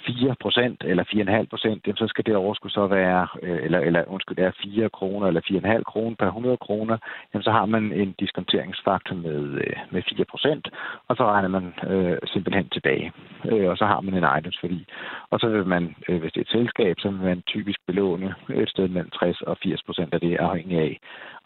[0.06, 4.36] 4 procent eller 4,5 procent, så skal det overskud så være, øh, eller, eller undskyld,
[4.36, 6.96] det er 4 kroner eller 4,5 kroner per 100 kroner,
[7.34, 10.68] jamen så har man en diskonteringsfaktor med, øh, med 4 procent,
[11.08, 13.12] og så regner man øh, simpelthen tilbage,
[13.44, 14.86] øh, og så har man en ejendomsværdi.
[15.30, 18.34] Og så vil man, øh, hvis det er et selskab, så vil man typisk belåne
[18.54, 21.00] et sted mellem 60 og 80 procent af det, afhængig af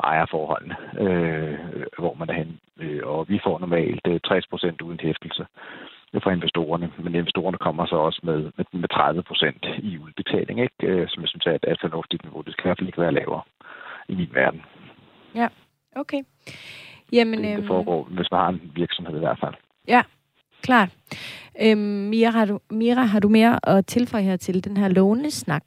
[0.05, 1.59] ejerforholdene, øh,
[1.99, 2.61] hvor man er hen.
[2.81, 5.47] Øh, og vi får normalt 60 øh, procent uden hæftelse
[6.23, 6.93] for investorerne.
[7.05, 10.75] Men investorerne kommer så også med, med, med 30 procent i udbetaling, ikke?
[10.83, 12.41] Øh, som jeg synes er et, fornuftigt niveau.
[12.41, 13.43] Det skal i hvert fald ikke være lavere
[14.09, 14.63] i min verden.
[15.35, 15.49] Ja,
[15.97, 16.23] okay.
[17.13, 19.55] Jamen, det, det øhm, foregår, hvis man har en virksomhed i hvert fald.
[19.89, 20.03] Ja,
[20.63, 20.89] klart.
[21.63, 21.79] Øhm,
[22.13, 25.63] Mira, har du, Mira, har du mere at tilføje her til den her lånesnak?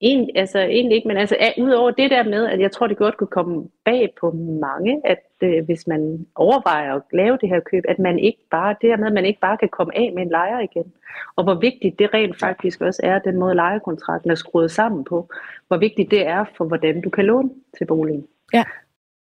[0.00, 3.16] Egentlig, altså, egentlig ikke, men altså, udover det der med, at jeg tror, det godt
[3.16, 4.30] kunne komme bag på
[4.60, 8.76] mange, at øh, hvis man overvejer at lave det her køb, at man ikke bare,
[8.80, 10.92] det her med, at man ikke bare kan komme af med en lejer igen.
[11.36, 15.28] Og hvor vigtigt det rent faktisk også er, den måde lejekontrakten er skruet sammen på.
[15.68, 18.26] Hvor vigtigt det er for, hvordan du kan låne til boligen.
[18.52, 18.64] Ja.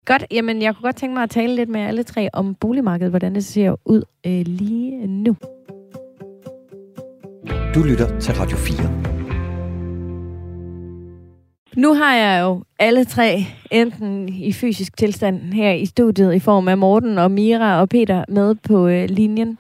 [0.05, 3.11] Godt, jamen jeg kunne godt tænke mig at tale lidt med alle tre om boligmarkedet,
[3.11, 5.36] hvordan det ser ud øh, lige nu.
[7.76, 9.12] Du lytter til Radio 4.
[11.76, 16.67] Nu har jeg jo alle tre, enten i fysisk tilstand her i studiet, i form
[16.67, 19.57] af Morten og Mira og Peter med på øh, linjen.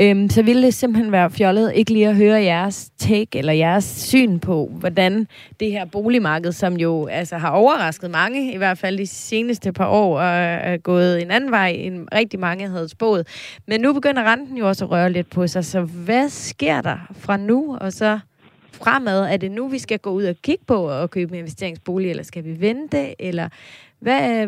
[0.00, 3.84] Øhm, så ville det simpelthen være fjollet ikke lige at høre jeres take eller jeres
[3.84, 5.26] syn på, hvordan
[5.60, 9.88] det her boligmarked, som jo altså, har overrasket mange, i hvert fald de seneste par
[9.88, 13.26] år, og er gået en anden vej, end rigtig mange havde spået.
[13.66, 16.96] Men nu begynder renten jo også at røre lidt på sig, så hvad sker der
[17.18, 18.18] fra nu og så
[18.76, 19.20] fremad?
[19.32, 22.22] Er det nu, vi skal gå ud og kigge på og købe en investeringsbolig, eller
[22.22, 23.22] skal vi vente?
[23.22, 23.48] Eller
[24.00, 24.46] hvad,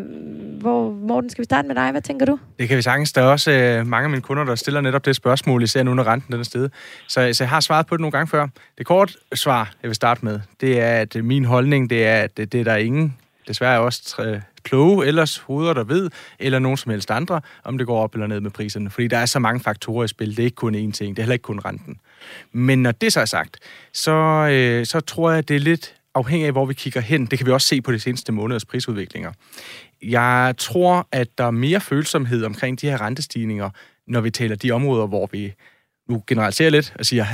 [0.59, 1.91] hvor, Morten, skal vi starte med dig?
[1.91, 2.39] Hvad tænker du?
[2.59, 3.13] Det kan vi sagtens.
[3.13, 5.93] Der er også øh, mange af mine kunder, der stiller netop det spørgsmål, især nu,
[5.93, 6.69] når renten den er sted.
[7.07, 8.47] Så, så jeg har svaret på det nogle gange før.
[8.77, 12.37] Det kort svar, jeg vil starte med, det er, at min holdning, det er, at
[12.37, 13.17] det, det er der ingen
[13.47, 14.15] desværre også
[14.63, 18.27] kloge ellers hoveder, der ved, eller nogen som helst andre, om det går op eller
[18.27, 18.89] ned med priserne.
[18.89, 20.29] Fordi der er så mange faktorer i spil.
[20.29, 21.15] Det er ikke kun én ting.
[21.15, 21.99] Det er heller ikke kun renten.
[22.51, 23.57] Men når det så er sagt,
[23.93, 24.11] så,
[24.51, 27.25] øh, så tror jeg, at det er lidt afhængig af, hvor vi kigger hen.
[27.25, 29.31] Det kan vi også se på de seneste måneders prisudviklinger.
[30.01, 33.69] Jeg tror, at der er mere følsomhed omkring de her rentestigninger,
[34.07, 35.53] når vi taler de områder, hvor vi
[36.09, 37.25] nu generaliserer lidt og siger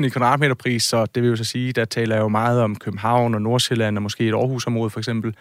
[0.00, 2.76] 50-100.000 i kvadratmeterpris, så det vil jo så sige, der taler jeg jo meget om
[2.76, 5.34] København og Nordsjælland og måske et Aarhusområde for eksempel.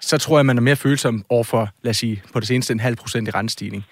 [0.00, 2.72] Så tror jeg, man er mere følsom over for, lad os sige, på det seneste
[2.72, 3.84] en halv procent i rentestigning.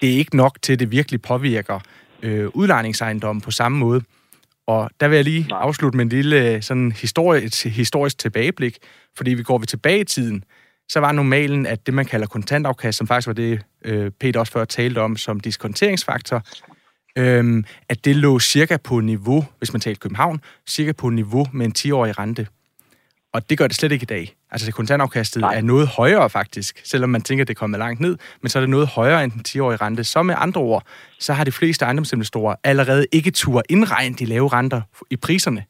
[0.00, 1.80] Det er ikke nok til, at det virkelig påvirker
[2.22, 4.02] øh, udlejningsejendommen på samme måde.
[4.66, 8.78] Og der vil jeg lige afslutte med en lille sådan historisk, historisk tilbageblik,
[9.16, 10.44] fordi vi går vi tilbage i tiden,
[10.88, 14.52] så var normalen, at det, man kalder kontantafkast, som faktisk var det, øh, Peter også
[14.52, 16.42] før talte om, som diskonteringsfaktor,
[17.18, 21.66] øhm, at det lå cirka på niveau, hvis man talte København, cirka på niveau med
[21.66, 22.46] en 10-årig rente.
[23.32, 24.34] Og det gør det slet ikke i dag.
[24.54, 25.54] Altså det kontantafkastet Nej.
[25.54, 28.58] er noget højere faktisk, selvom man tænker, at det er kommet langt ned, men så
[28.58, 30.04] er det noget højere end den 10-årige rente.
[30.04, 30.86] Så med andre ord,
[31.20, 34.80] så har de fleste ejendomsinvestorer allerede ikke tur indregnet de lave renter
[35.10, 35.64] i priserne.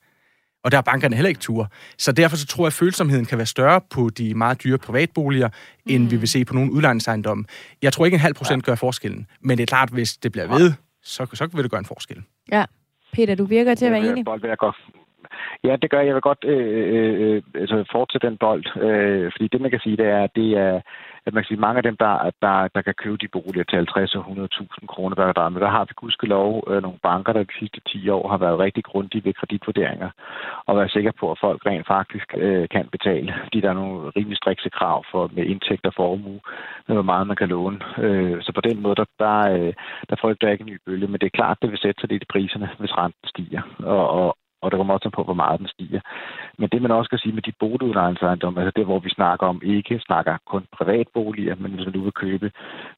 [0.65, 1.71] Og der er bankerne heller ikke tur.
[1.99, 5.49] Så derfor så tror jeg, at følsomheden kan være større på de meget dyre privatboliger,
[5.87, 6.11] end mm.
[6.11, 7.45] vi vil se på nogle udlejningsejendomme.
[7.83, 9.27] Jeg tror ikke, en halv procent gør forskellen.
[9.41, 10.73] Men det er klart, hvis det bliver ved,
[11.03, 12.23] så, så vil det gøre en forskel.
[12.53, 12.65] Ja.
[13.13, 14.25] Peter, du virker til at være enig.
[15.65, 16.07] Ja, det gør jeg.
[16.07, 19.81] Jeg vil godt øh, øh, øh, altså fortsætte den bold, øh, fordi det, man kan
[19.81, 20.81] sige, det er, det er
[21.27, 23.77] at man kan sige, mange af dem, der, der, der kan købe de boliger til
[23.77, 27.59] 50 og 100.000 kroner per men der har vi gudskelov øh, nogle banker, der de
[27.59, 30.11] sidste 10 år har været rigtig grundige ved kreditvurderinger
[30.67, 34.11] og være sikre på, at folk rent faktisk øh, kan betale, fordi der er nogle
[34.17, 36.41] rimelig strikse krav for med indtægter og formue,
[36.87, 37.81] med hvor meget man kan låne.
[37.99, 39.73] Øh, så på den måde, der, der, øh,
[40.11, 42.11] der frygter jeg ikke en ny bølge, men det er klart, det vil sætte sig
[42.11, 43.63] lidt i priserne, hvis renten stiger.
[43.79, 46.01] Og, og, og der kommer også på, hvor meget den stiger.
[46.59, 49.61] Men det, man også kan sige med de boligudlejningsejendomme, altså det, hvor vi snakker om,
[49.65, 52.51] ikke snakker kun privatboliger, men hvis man nu vil købe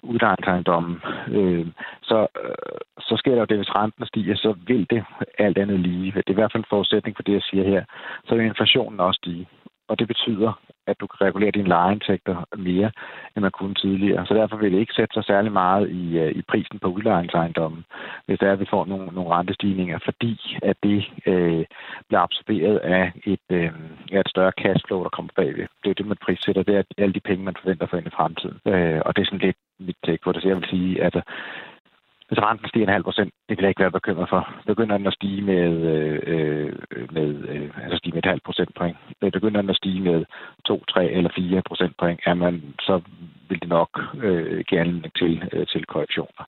[0.03, 1.67] udlejningsejendommen, øh,
[2.03, 5.05] så, øh, så sker der jo det, hvis renten stiger, så vil det
[5.39, 6.12] alt andet lige.
[6.12, 7.85] Det er i hvert fald en forudsætning for det, jeg siger her.
[8.27, 9.47] Så vil inflationen også stige.
[9.89, 10.53] Og det betyder,
[10.87, 12.91] at du kan regulere dine lejeindtægter mere,
[13.34, 14.26] end man kunne tidligere.
[14.26, 17.84] Så derfor vil det ikke sætte sig særlig meget i, øh, i prisen på udlejningsejendommen,
[18.26, 21.64] hvis der er, at vi får nogle, nogle rentestigninger, fordi at det øh,
[22.09, 23.70] bliver absorberet af et, øh,
[24.12, 25.66] af et større cashflow, der kommer bagved.
[25.84, 26.62] Det er det, man prissætter.
[26.62, 28.59] Det er alle de penge, man forventer for ind i fremtiden.
[28.66, 30.43] Øh, og det er sådan lidt mit take på det.
[30.43, 31.16] Så jeg vil sige, at
[32.29, 34.55] hvis renten stiger en halv procent, det vil jeg ikke være bekymret for.
[34.66, 35.72] Begynder den at stige med,
[36.33, 36.72] øh,
[37.11, 40.24] med øh, altså stige med et halvt procentpoint, begynder den at stige med
[40.64, 43.01] 2, 3 eller 4 procentpoint, er man, så
[43.49, 43.91] vil det nok
[44.22, 46.45] øh, give anledning til, øh, til korrektioner.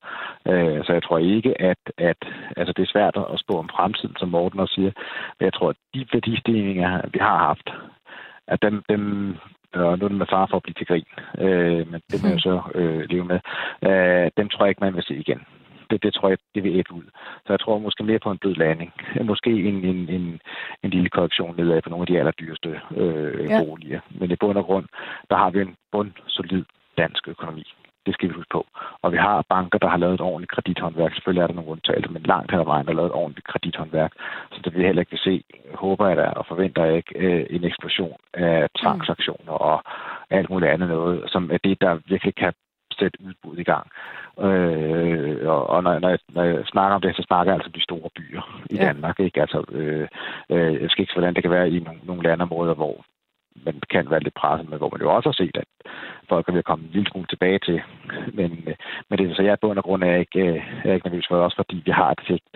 [0.48, 2.20] Øh, så jeg tror ikke, at, at
[2.56, 4.92] altså det er svært at spå om fremtiden, som Morten også siger,
[5.38, 7.70] men jeg tror, at de værdistigninger, vi har haft,
[8.46, 9.34] at dem, dem,
[9.72, 12.28] og nu er det med far for at blive til grin, øh, men det må
[12.28, 13.40] jeg så øh, leve med.
[13.88, 15.40] Øh, dem tror jeg ikke, man vil se igen
[15.90, 17.04] det, det tror jeg, det vil et ud.
[17.46, 18.92] Så jeg tror måske mere på en blød landing.
[19.22, 20.40] Måske en, en, en,
[20.82, 23.64] en lille korrektion nedad på nogle af de allerdyreste øh, ja.
[23.64, 24.00] boliger.
[24.10, 24.86] Men i bund og grund,
[25.30, 26.64] der har vi en bundsolid
[26.98, 27.64] dansk økonomi.
[28.06, 28.66] Det skal vi huske på.
[29.02, 31.14] Og vi har banker, der har lavet et ordentligt kredithåndværk.
[31.14, 34.12] Selvfølgelig er der nogle undtagelser, men langt hen ad vejen har lavet et ordentligt kredithåndværk.
[34.52, 35.42] Så det vi heller ikke vil se,
[35.74, 39.84] håber jeg da, og forventer jeg ikke, øh, en eksplosion af transaktioner og
[40.30, 42.52] alt muligt andet noget, som er det, der virkelig kan
[42.98, 43.86] sætte udbud i gang.
[44.46, 47.68] Øh, og og når, når, jeg, når jeg snakker om det, så snakker jeg altså
[47.68, 48.86] om de store byer i ja.
[48.86, 49.20] Danmark.
[49.20, 49.40] Ikke?
[49.40, 50.08] Altså, øh,
[50.50, 53.04] øh, jeg skal ikke hvordan det kan være i nogle, nogle landområder, hvor
[53.66, 55.68] man kan være lidt presset med, hvor man jo også har set, at
[56.28, 57.82] folk er ved at komme en lille smule tilbage til.
[58.32, 58.50] Men,
[59.08, 61.26] men det er så jeg er bund og grund er ikke, øh, er ikke nervøs
[61.28, 62.50] for også fordi vi har et sigt.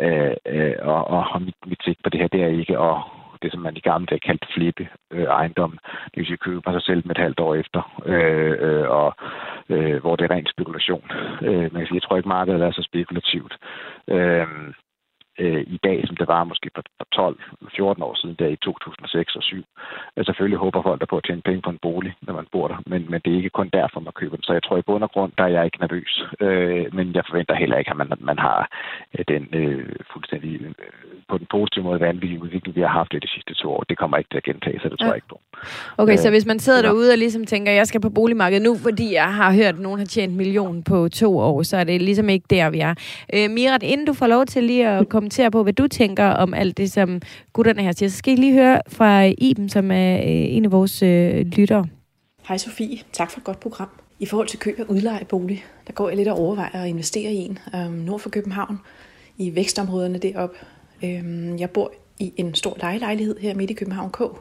[0.00, 2.96] Øh, øh, og, og mit, mit sigt på det her, det er ikke at
[3.42, 5.78] det, som man i gamle dage kaldte flippe øh, ejendom.
[6.04, 9.14] Det vil sige købe sig selv med et halvt år efter, øh, øh, og
[9.68, 11.04] øh, hvor det er ren spekulation.
[11.42, 13.56] Øh, men jeg tror ikke, markedet er så spekulativt.
[14.08, 14.46] Øh,
[15.38, 16.82] øh, i dag, som det var måske for
[18.00, 19.64] 12-14 år siden, der i 2006 og 2007.
[20.16, 22.68] Altså, selvfølgelig håber folk der på at tjene penge på en bolig, når man bor
[22.68, 24.44] der, men, men det er ikke kun derfor, man køber den.
[24.44, 26.12] Så jeg tror, i bund og grund, der er jeg ikke nervøs.
[26.40, 28.58] Øh, men jeg forventer heller ikke, at man, man har
[29.18, 30.74] øh, den øh, fuldstændig øh,
[31.28, 33.82] på den positive måde vanvittige udvikling, vi har haft det de sidste to år.
[33.88, 35.12] Det kommer ikke til at gentage sig, det tror ja.
[35.12, 35.40] jeg ikke på.
[35.98, 36.86] Okay, øh, så hvis man sidder ja.
[36.86, 39.98] derude og ligesom tænker, jeg skal på boligmarkedet nu, fordi jeg har hørt, at nogen
[39.98, 42.94] har tjent million på to år, så er det ligesom ikke der, vi er.
[43.34, 46.24] Øh, Mirat, inden du får lov til lige at komme kommentere på, hvad du tænker
[46.24, 47.20] om alt det, som
[47.52, 48.08] gutterne her siger.
[48.08, 51.86] Så skal I lige høre fra Iben, som er øh, en af vores øh, lyttere.
[52.48, 53.88] Hej Sofie, tak for et godt program.
[54.18, 57.36] I forhold til køb af udlejebolig, der går jeg lidt og overvejer at investere i
[57.36, 58.78] en um, nord for København,
[59.38, 60.56] i vækstområderne deroppe.
[61.02, 64.38] Um, jeg bor i en stor lejelejlighed her midt i København K, um,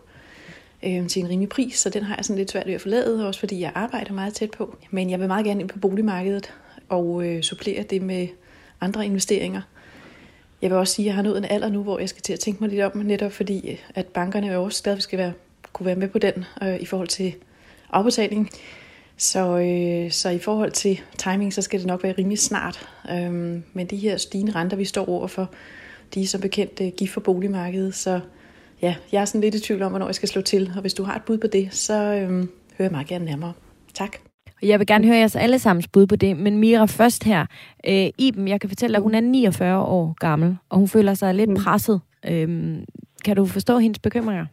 [0.82, 3.40] til en rimelig pris, så den har jeg sådan lidt svært ved at forlade, også
[3.40, 4.78] fordi jeg arbejder meget tæt på.
[4.92, 6.54] Men jeg vil meget gerne ind på boligmarkedet
[6.90, 8.28] og øh, supplere det med
[8.82, 9.62] andre investeringer.
[10.64, 12.34] Jeg vil også sige, at jeg har nået en alder nu, hvor jeg skal til
[12.34, 15.34] at tænke mig lidt om, netop fordi, øh, at bankerne jo også stadig skal være,
[15.74, 17.36] kunne være med på den øh, i forhold til
[17.92, 18.50] afbetaling.
[19.18, 22.90] Så, øh, så i forhold til timing, så skal det nok være rimelig snart.
[23.12, 25.50] Øhm, men de her stigende renter, vi står overfor,
[26.14, 27.96] de er som bekendt øh, gift for boligmarkedet.
[27.96, 28.20] Så
[28.82, 30.72] ja, jeg er sådan lidt i tvivl om, hvornår jeg skal slå til.
[30.76, 32.46] Og hvis du har et bud på det, så øh, hører
[32.80, 33.54] jeg meget gerne nærmere.
[33.94, 34.33] Tak.
[34.64, 37.46] Jeg vil gerne høre jeres allesammens bud på det, men Mira først her.
[37.88, 41.36] Øh, Iben, jeg kan fortælle, at hun er 49 år gammel, og hun føler sig
[41.36, 41.56] lidt mm.
[41.56, 42.02] presset.
[42.30, 42.78] Øh,
[43.26, 44.46] kan du forstå hendes bekymringer?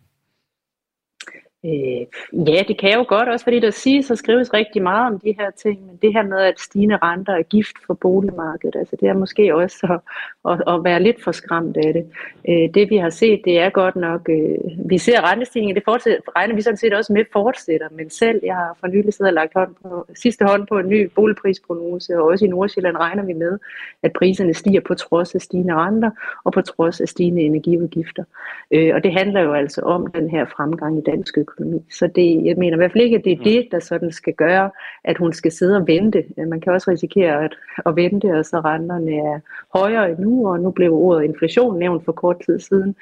[1.65, 2.07] Øh,
[2.49, 5.35] ja, det kan jo godt, også fordi der siges og skrives rigtig meget om de
[5.39, 9.09] her ting, men det her med, at stigende renter er gift for boligmarkedet, altså det
[9.09, 10.01] er måske også
[10.45, 12.07] at, at, at være lidt for skræmt af det.
[12.49, 14.59] Øh, det vi har set, det er godt nok, øh,
[14.91, 18.55] vi ser rentestigningen, det fortsætter, regner vi sådan set også med fortsætter, men selv, jeg
[18.55, 22.25] har for nylig siddet og lagt hånd på, sidste hånd på en ny boligprisprognose, og
[22.25, 23.59] også i Nordsjælland regner vi med,
[24.03, 26.11] at priserne stiger på trods af stigende renter,
[26.45, 28.25] og på trods af stigende energiudgifter.
[28.71, 31.50] Øh, og det handler jo altså om den her fremgang i dansk økonomi.
[31.91, 33.45] Så det, jeg mener i hvert fald ikke, at det er mm.
[33.45, 34.71] det, der sådan skal gøre,
[35.05, 36.25] at hun skal sidde og vente.
[36.37, 39.41] Man kan også risikere at, at vente, og så renterne er
[39.79, 42.95] højere endnu, og nu blev ordet inflation nævnt for kort tid siden.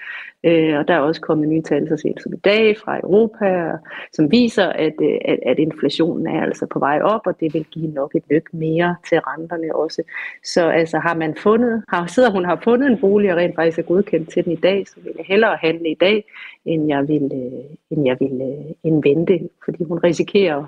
[0.45, 3.77] Øh, og der er også kommet nye tal så sent som i dag fra Europa,
[4.13, 7.65] som viser, at, øh, at, at inflationen er altså på vej op, og det vil
[7.65, 10.03] give nok et lyk mere til renterne også.
[10.45, 13.79] Så altså har man fundet, har, sidder hun har fundet en bolig, og rent faktisk
[13.79, 16.25] er godkendt til den i dag, så vil jeg hellere handle i dag,
[16.69, 20.65] end jeg vil, øh, end jeg vil øh, end vente, fordi hun risikerer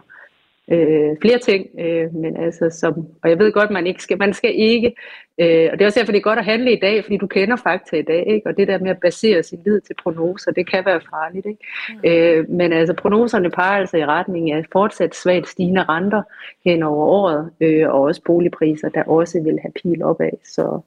[0.70, 4.34] øh, flere ting, øh, men altså som, og jeg ved godt, man ikke skal, man
[4.34, 4.94] skal ikke,
[5.38, 7.26] øh, og det er også derfor, det er godt at handle i dag, fordi du
[7.26, 8.48] kender fakta i dag, ikke?
[8.48, 11.64] og det der med at basere sin lid til prognoser, det kan være farligt, ikke?
[11.88, 12.10] Mm.
[12.10, 16.22] Øh, men altså prognoserne peger altså i retning af fortsat svagt stigende renter
[16.64, 20.80] hen over året, øh, og også boligpriser, der også vil have pil opad, så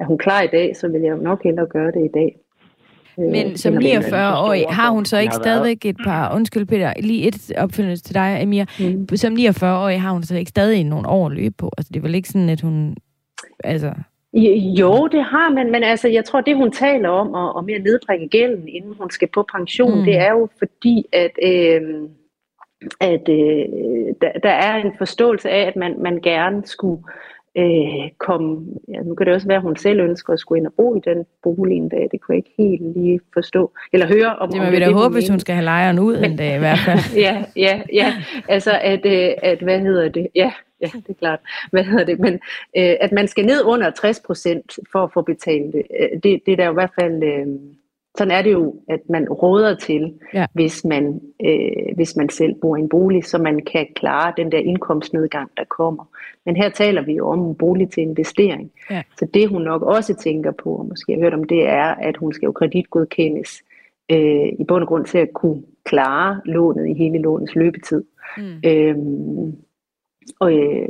[0.00, 2.36] er hun klar i dag, så vil jeg nok hellere gøre det i dag.
[3.18, 7.52] Øh, Men som 49-årig har hun så ikke stadigvæk et par, undskyld Peter, lige et
[7.58, 8.64] opfølgende til dig, Amir.
[8.80, 9.16] Mm.
[9.16, 11.70] Som 49-årig har hun så ikke stadig nogle år at løbe på.
[11.78, 12.96] Altså det er vel ikke sådan, at hun...
[13.64, 13.92] Altså...
[14.78, 17.78] Jo, det har man, men altså, jeg tror, det hun taler om, og, og mere
[17.78, 20.04] nedbringe gælden, inden hun skal på pension, mm.
[20.04, 21.82] det er jo fordi, at, øh,
[23.00, 23.64] at øh,
[24.20, 27.33] der, der er en forståelse af, at man, man gerne skulle øh,
[28.18, 30.72] komme, ja, nu kan det også være, at hun selv ønsker at skulle ind og
[30.76, 34.36] bo i den bolig en dag, det kunne jeg ikke helt lige forstå, eller høre
[34.36, 34.62] om det.
[34.62, 37.16] Må vi da håbe, hvis hun skal have lejeren ud en dag i hvert fald.
[37.26, 38.14] ja, ja, ja,
[38.48, 41.40] altså at, øh, at hvad hedder det, ja, ja, det er klart,
[41.70, 42.34] hvad hedder det, men
[42.76, 46.40] øh, at man skal ned under 60 procent for at få betalt det, øh, det,
[46.46, 47.22] det er der i hvert fald...
[47.22, 47.46] Øh,
[48.18, 50.46] sådan er det jo, at man råder til, ja.
[50.52, 54.52] hvis, man, øh, hvis man selv bor i en bolig, så man kan klare den
[54.52, 56.04] der indkomstnedgang, der kommer.
[56.46, 58.72] Men her taler vi jo om en bolig til investering.
[58.90, 59.02] Ja.
[59.18, 62.16] Så det hun nok også tænker på, og måske har hørt om, det er, at
[62.16, 63.62] hun skal jo kreditgodkendes
[64.10, 68.04] øh, i bund og grund til at kunne klare lånet i hele lånets løbetid.
[68.36, 68.60] Mm.
[68.66, 69.52] Øhm,
[70.40, 70.88] og, øh,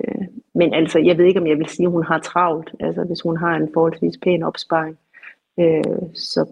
[0.55, 2.75] men altså, jeg ved ikke, om jeg vil sige, at hun har travlt.
[2.81, 4.99] Altså, hvis hun har en forholdsvis pæn opsparing,
[5.61, 6.47] øh, så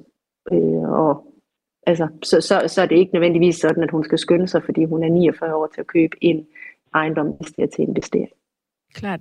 [0.53, 1.27] Øh, og
[1.87, 4.85] altså, så, så, så er det ikke nødvendigvis sådan, at hun skal skynde sig, fordi
[4.85, 6.47] hun er 49 år til at købe en
[6.95, 8.31] ejendom, hvis det er til investering.
[8.95, 9.21] Klart.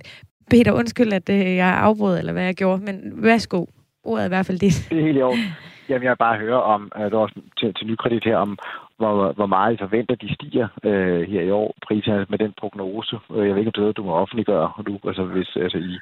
[0.50, 3.66] Peter, undskyld, at øh, jeg afbrød, eller hvad jeg gjorde, men værsgo.
[4.04, 4.86] Ordet er i hvert fald dit.
[4.90, 5.44] Det er helt i orden.
[5.88, 8.58] Jamen, jeg vil bare høre om, at også til, til nykredit her, om
[8.96, 13.16] hvor, hvor meget I forventer, de stiger øh, her i år, priserne med den prognose.
[13.34, 15.92] Øh, jeg ved ikke, om det er du må offentliggøre, du, altså hvis, altså i,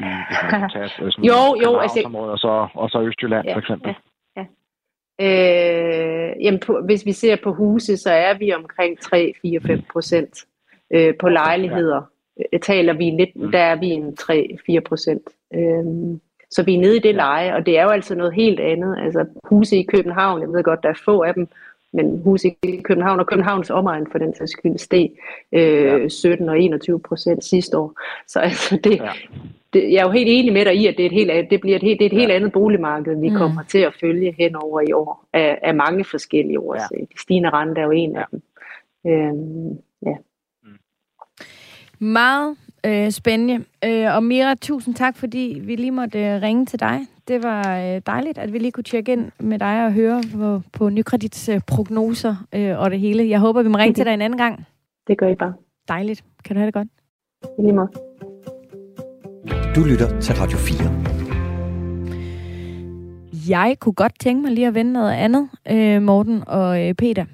[0.26, 2.00] hvis man tager, sådan, jo, jo, altså...
[2.14, 3.88] Og så, og så Østjylland, ja, for eksempel.
[3.88, 3.94] Ja.
[5.20, 10.44] Øh, jamen på, hvis vi ser på huse, så er vi omkring 3-4-5 procent.
[10.90, 12.02] Øh, på lejligheder
[12.52, 13.52] øh, taler vi lidt, mm.
[13.52, 15.22] der er vi en 3-4 procent.
[15.54, 15.84] Øh,
[16.50, 18.98] så vi er nede i det leje, og det er jo altså noget helt andet.
[19.04, 21.48] Altså huse i København, jeg ved godt, der er få af dem,
[21.92, 25.10] men huse i København og Københavns omegn for den sags skyld steg
[25.52, 26.08] øh, ja.
[26.08, 28.00] 17 og 21 procent sidste år.
[28.26, 29.12] Så altså det, ja
[29.72, 31.60] det, jeg er jo helt enig med dig i, at det, er et helt, det
[31.60, 32.18] bliver et, helt, det er et ja.
[32.18, 33.36] helt andet boligmarked, vi mm.
[33.36, 36.88] kommer til at følge hen over i år, af, af mange forskellige årsager.
[36.92, 37.04] Ja.
[37.14, 38.20] De stigende rente er jo en ja.
[38.20, 38.42] af dem.
[39.06, 40.16] Øhm, ja.
[40.64, 40.78] Mm.
[42.06, 43.64] Meget øh, spændende.
[43.84, 47.00] Øh, og Mira, tusind tak, fordi vi lige måtte øh, ringe til dig.
[47.28, 50.22] Det var øh, dejligt, at vi lige kunne tjekke ind med dig og høre
[50.72, 53.28] på, Nykredits øh, prognoser øh, og det hele.
[53.28, 54.66] Jeg håber, vi må ringe til dig en anden gang.
[55.06, 55.52] Det gør I bare.
[55.88, 56.24] Dejligt.
[56.44, 56.88] Kan du have det godt?
[57.58, 57.88] I lige måde.
[59.74, 61.08] Du lytter til Radio 4.
[63.48, 67.24] Jeg kunne godt tænke mig lige at vende noget andet, øh, Morten og øh, Peter.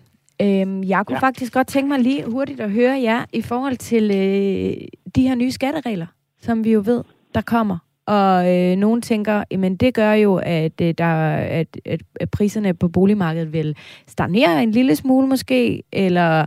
[0.43, 1.27] Øh, jeg kunne ja.
[1.27, 5.35] faktisk godt tænke mig lige hurtigt at høre jer i forhold til øh, de her
[5.35, 6.07] nye skatteregler,
[6.41, 7.03] som vi jo ved,
[7.35, 7.79] der kommer.
[8.07, 12.75] Og øh, nogen tænker, men det gør jo, at, øh, der, at, at, at priserne
[12.75, 13.77] på boligmarkedet vil
[14.07, 16.47] stagnere en lille smule måske, eller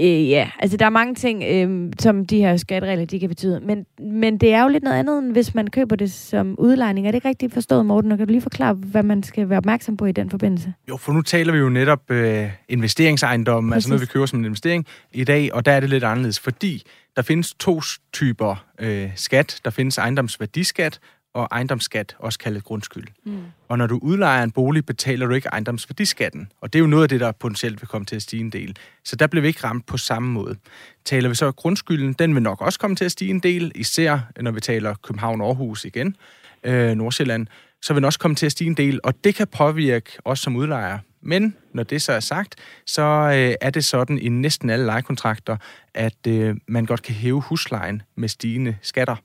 [0.00, 3.60] Øh, ja, altså der er mange ting, øh, som de her skatteregler, de kan betyde.
[3.60, 7.06] Men, men det er jo lidt noget andet, end hvis man køber det som udlejning.
[7.06, 8.12] Er det ikke rigtigt forstået, Morten?
[8.12, 10.72] Og kan du lige forklare, hvad man skal være opmærksom på i den forbindelse?
[10.88, 14.44] Jo, for nu taler vi jo netop øh, investeringsejendom, altså noget, vi køber som en
[14.44, 16.82] investering i dag, og der er det lidt anderledes, fordi
[17.16, 17.80] der findes to
[18.12, 19.60] typer øh, skat.
[19.64, 21.00] Der findes ejendomsværdiskat,
[21.34, 23.06] og ejendomsskat, også kaldet grundskyld.
[23.24, 23.42] Mm.
[23.68, 26.52] Og når du udlejer en bolig, betaler du ikke ejendomsværdiskatten.
[26.60, 28.50] Og det er jo noget af det, der potentielt vil komme til at stige en
[28.50, 28.76] del.
[29.04, 30.56] Så der bliver vi ikke ramt på samme måde.
[31.04, 34.18] Taler vi så grundskylden, den vil nok også komme til at stige en del, især
[34.40, 36.16] når vi taler København-Aarhus igen,
[36.64, 37.46] øh, Nordsjælland,
[37.82, 40.40] så vil den også komme til at stige en del, og det kan påvirke os
[40.40, 40.98] som udlejer.
[41.22, 42.54] Men når det så er sagt,
[42.86, 45.56] så øh, er det sådan i næsten alle lejekontrakter,
[45.94, 49.16] at øh, man godt kan hæve huslejen med stigende skatter.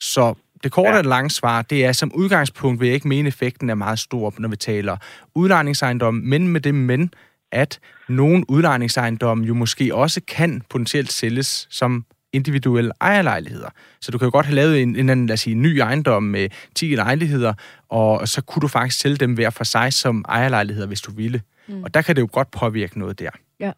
[0.00, 0.98] Så det korte ja.
[0.98, 4.34] og lange svar, det er, som udgangspunkt vil jeg ikke mene, effekten er meget stor,
[4.38, 4.96] når vi taler
[5.34, 7.10] udlejningsejendom, men med det men,
[7.52, 13.68] at nogle udlejningsejendomme jo måske også kan potentielt sælges som individuelle ejerlejligheder.
[14.00, 16.22] Så du kan jo godt have lavet en, en anden, lad os sige, ny ejendom
[16.22, 17.54] med 10 lejligheder,
[17.88, 21.42] og så kunne du faktisk sælge dem hver for sig som ejerlejligheder, hvis du ville.
[21.68, 21.82] Mm.
[21.82, 23.30] Og der kan det jo godt påvirke noget der.
[23.60, 23.72] Ja.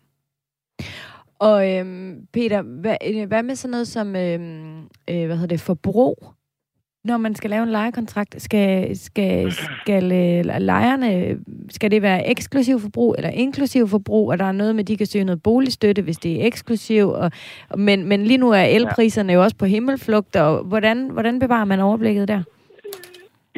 [1.39, 6.35] Og øhm, Peter, hvad, hvad med sådan noget som øhm, øh, hvad hedder det, forbrug?
[7.05, 11.39] Når man skal lave en lejekontrakt, skal, skal, skal øh, lejerne,
[11.71, 14.97] skal det være eksklusiv forbrug eller inklusiv forbrug, og der er noget med, at de
[14.97, 17.31] kan søge noget boligstøtte, hvis det er eksklusiv, og,
[17.77, 21.81] men, men lige nu er elpriserne jo også på himmelflugt, og hvordan, hvordan bevarer man
[21.81, 22.43] overblikket der?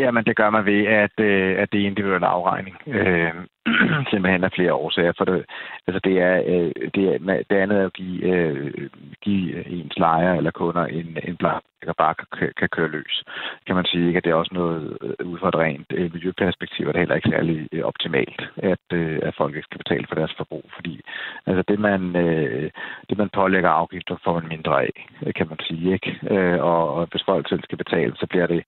[0.01, 2.77] Jamen, det gør man ved, at, øh, at det er individuel afregning.
[2.87, 3.33] Øh,
[4.11, 5.13] simpelthen af flere årsager.
[5.19, 5.45] For det,
[5.87, 8.89] altså det, er, øh, det, er, det andet er at give, øh,
[9.23, 13.25] give ens lejer eller kunder en, en blank, der bare kan, kan køre løs.
[13.67, 16.89] Kan man sige, at det er også noget øh, ud fra et rent øh, miljøperspektiv,
[16.89, 20.15] er det heller ikke særlig øh, optimalt, at, øh, at folk ikke skal betale for
[20.15, 20.65] deres forbrug.
[20.75, 21.01] Fordi
[21.47, 22.71] altså det, man, øh,
[23.09, 24.93] det, man pålægger afgifter, får man mindre af,
[25.37, 25.93] kan man sige.
[25.93, 26.19] ikke.
[26.31, 28.65] Øh, og, og hvis folk selv skal betale, så bliver det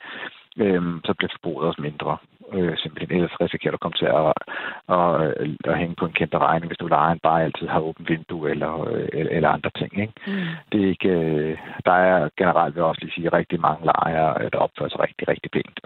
[0.59, 2.17] øhm, så bliver forbruget også mindre.
[2.55, 3.17] Øh, simpelthen.
[3.17, 4.35] Ellers risikerer du at komme til at, at,
[4.97, 5.35] at,
[5.71, 8.51] at, hænge på en kæmpe regning, hvis du lejer en bare altid har åbent vindue
[8.51, 10.01] eller, eller, eller andre ting.
[10.01, 10.13] Ikke?
[10.27, 10.33] Mm.
[10.73, 14.51] Det er ikke, øh, der er generelt, vil jeg også lige sige, rigtig mange lejere,
[14.53, 15.81] der opfører sig rigtig, rigtig pænt.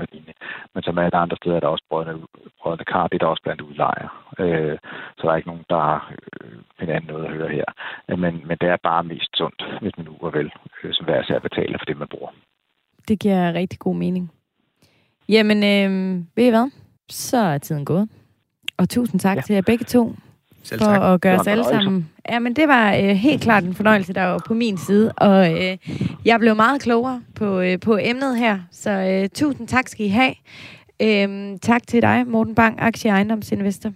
[0.74, 2.26] Men som alle andre steder er der også brødende,
[2.62, 4.10] brødende kar, det er der også blandt udlejere.
[4.38, 4.78] Øh,
[5.16, 7.68] så der er ikke nogen, der øh, finder andet noget at høre her.
[8.16, 10.50] Men, men det er bare mest sundt, hvis man nu er vel,
[10.84, 12.30] øh, som hver at betale for det, man bruger.
[13.08, 14.30] Det giver rigtig god mening.
[15.28, 16.70] Jamen, øh, ved I hvad?
[17.10, 18.08] Så er tiden gået.
[18.76, 19.42] Og tusind tak ja.
[19.42, 20.14] til jer begge to.
[20.62, 21.14] Selv for tak.
[21.14, 22.10] at gøre os alle sammen.
[22.28, 25.12] Ja, men det var øh, helt klart en fornøjelse, der var på min side.
[25.12, 25.78] Og øh,
[26.24, 28.58] jeg blev meget klogere på, øh, på emnet her.
[28.70, 30.34] Så øh, tusind tak skal I have.
[31.02, 33.92] Øh, tak til dig, Morten Bang, aktie- og ejendomsinvestor.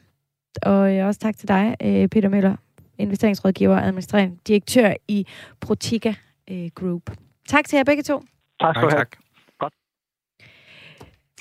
[0.63, 2.57] Og øh, også tak til dig, øh, Peter Møller,
[2.99, 5.27] investeringsrådgiver og administrerende direktør i
[5.61, 6.15] Protica
[6.51, 7.11] øh, Group.
[7.49, 8.23] Tak til jer begge to.
[8.61, 9.07] Tak skal du have.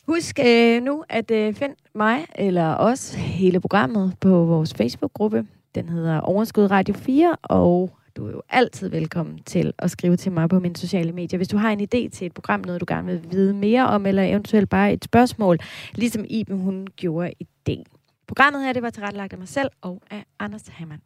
[0.10, 5.47] Husk øh, nu at øh, find mig eller os hele programmet på vores Facebook-gruppe.
[5.76, 10.32] Den hedder Overskud Radio 4, og du er jo altid velkommen til at skrive til
[10.32, 11.38] mig på mine sociale medier.
[11.38, 14.05] Hvis du har en idé til et program, noget du gerne vil vide mere om,
[14.05, 15.57] eller eventuelt bare et spørgsmål,
[15.95, 17.86] ligesom Iben hun gjorde i dag.
[18.28, 21.01] Programmet her, det var tilrettelagt af mig selv og af Anders Hammann.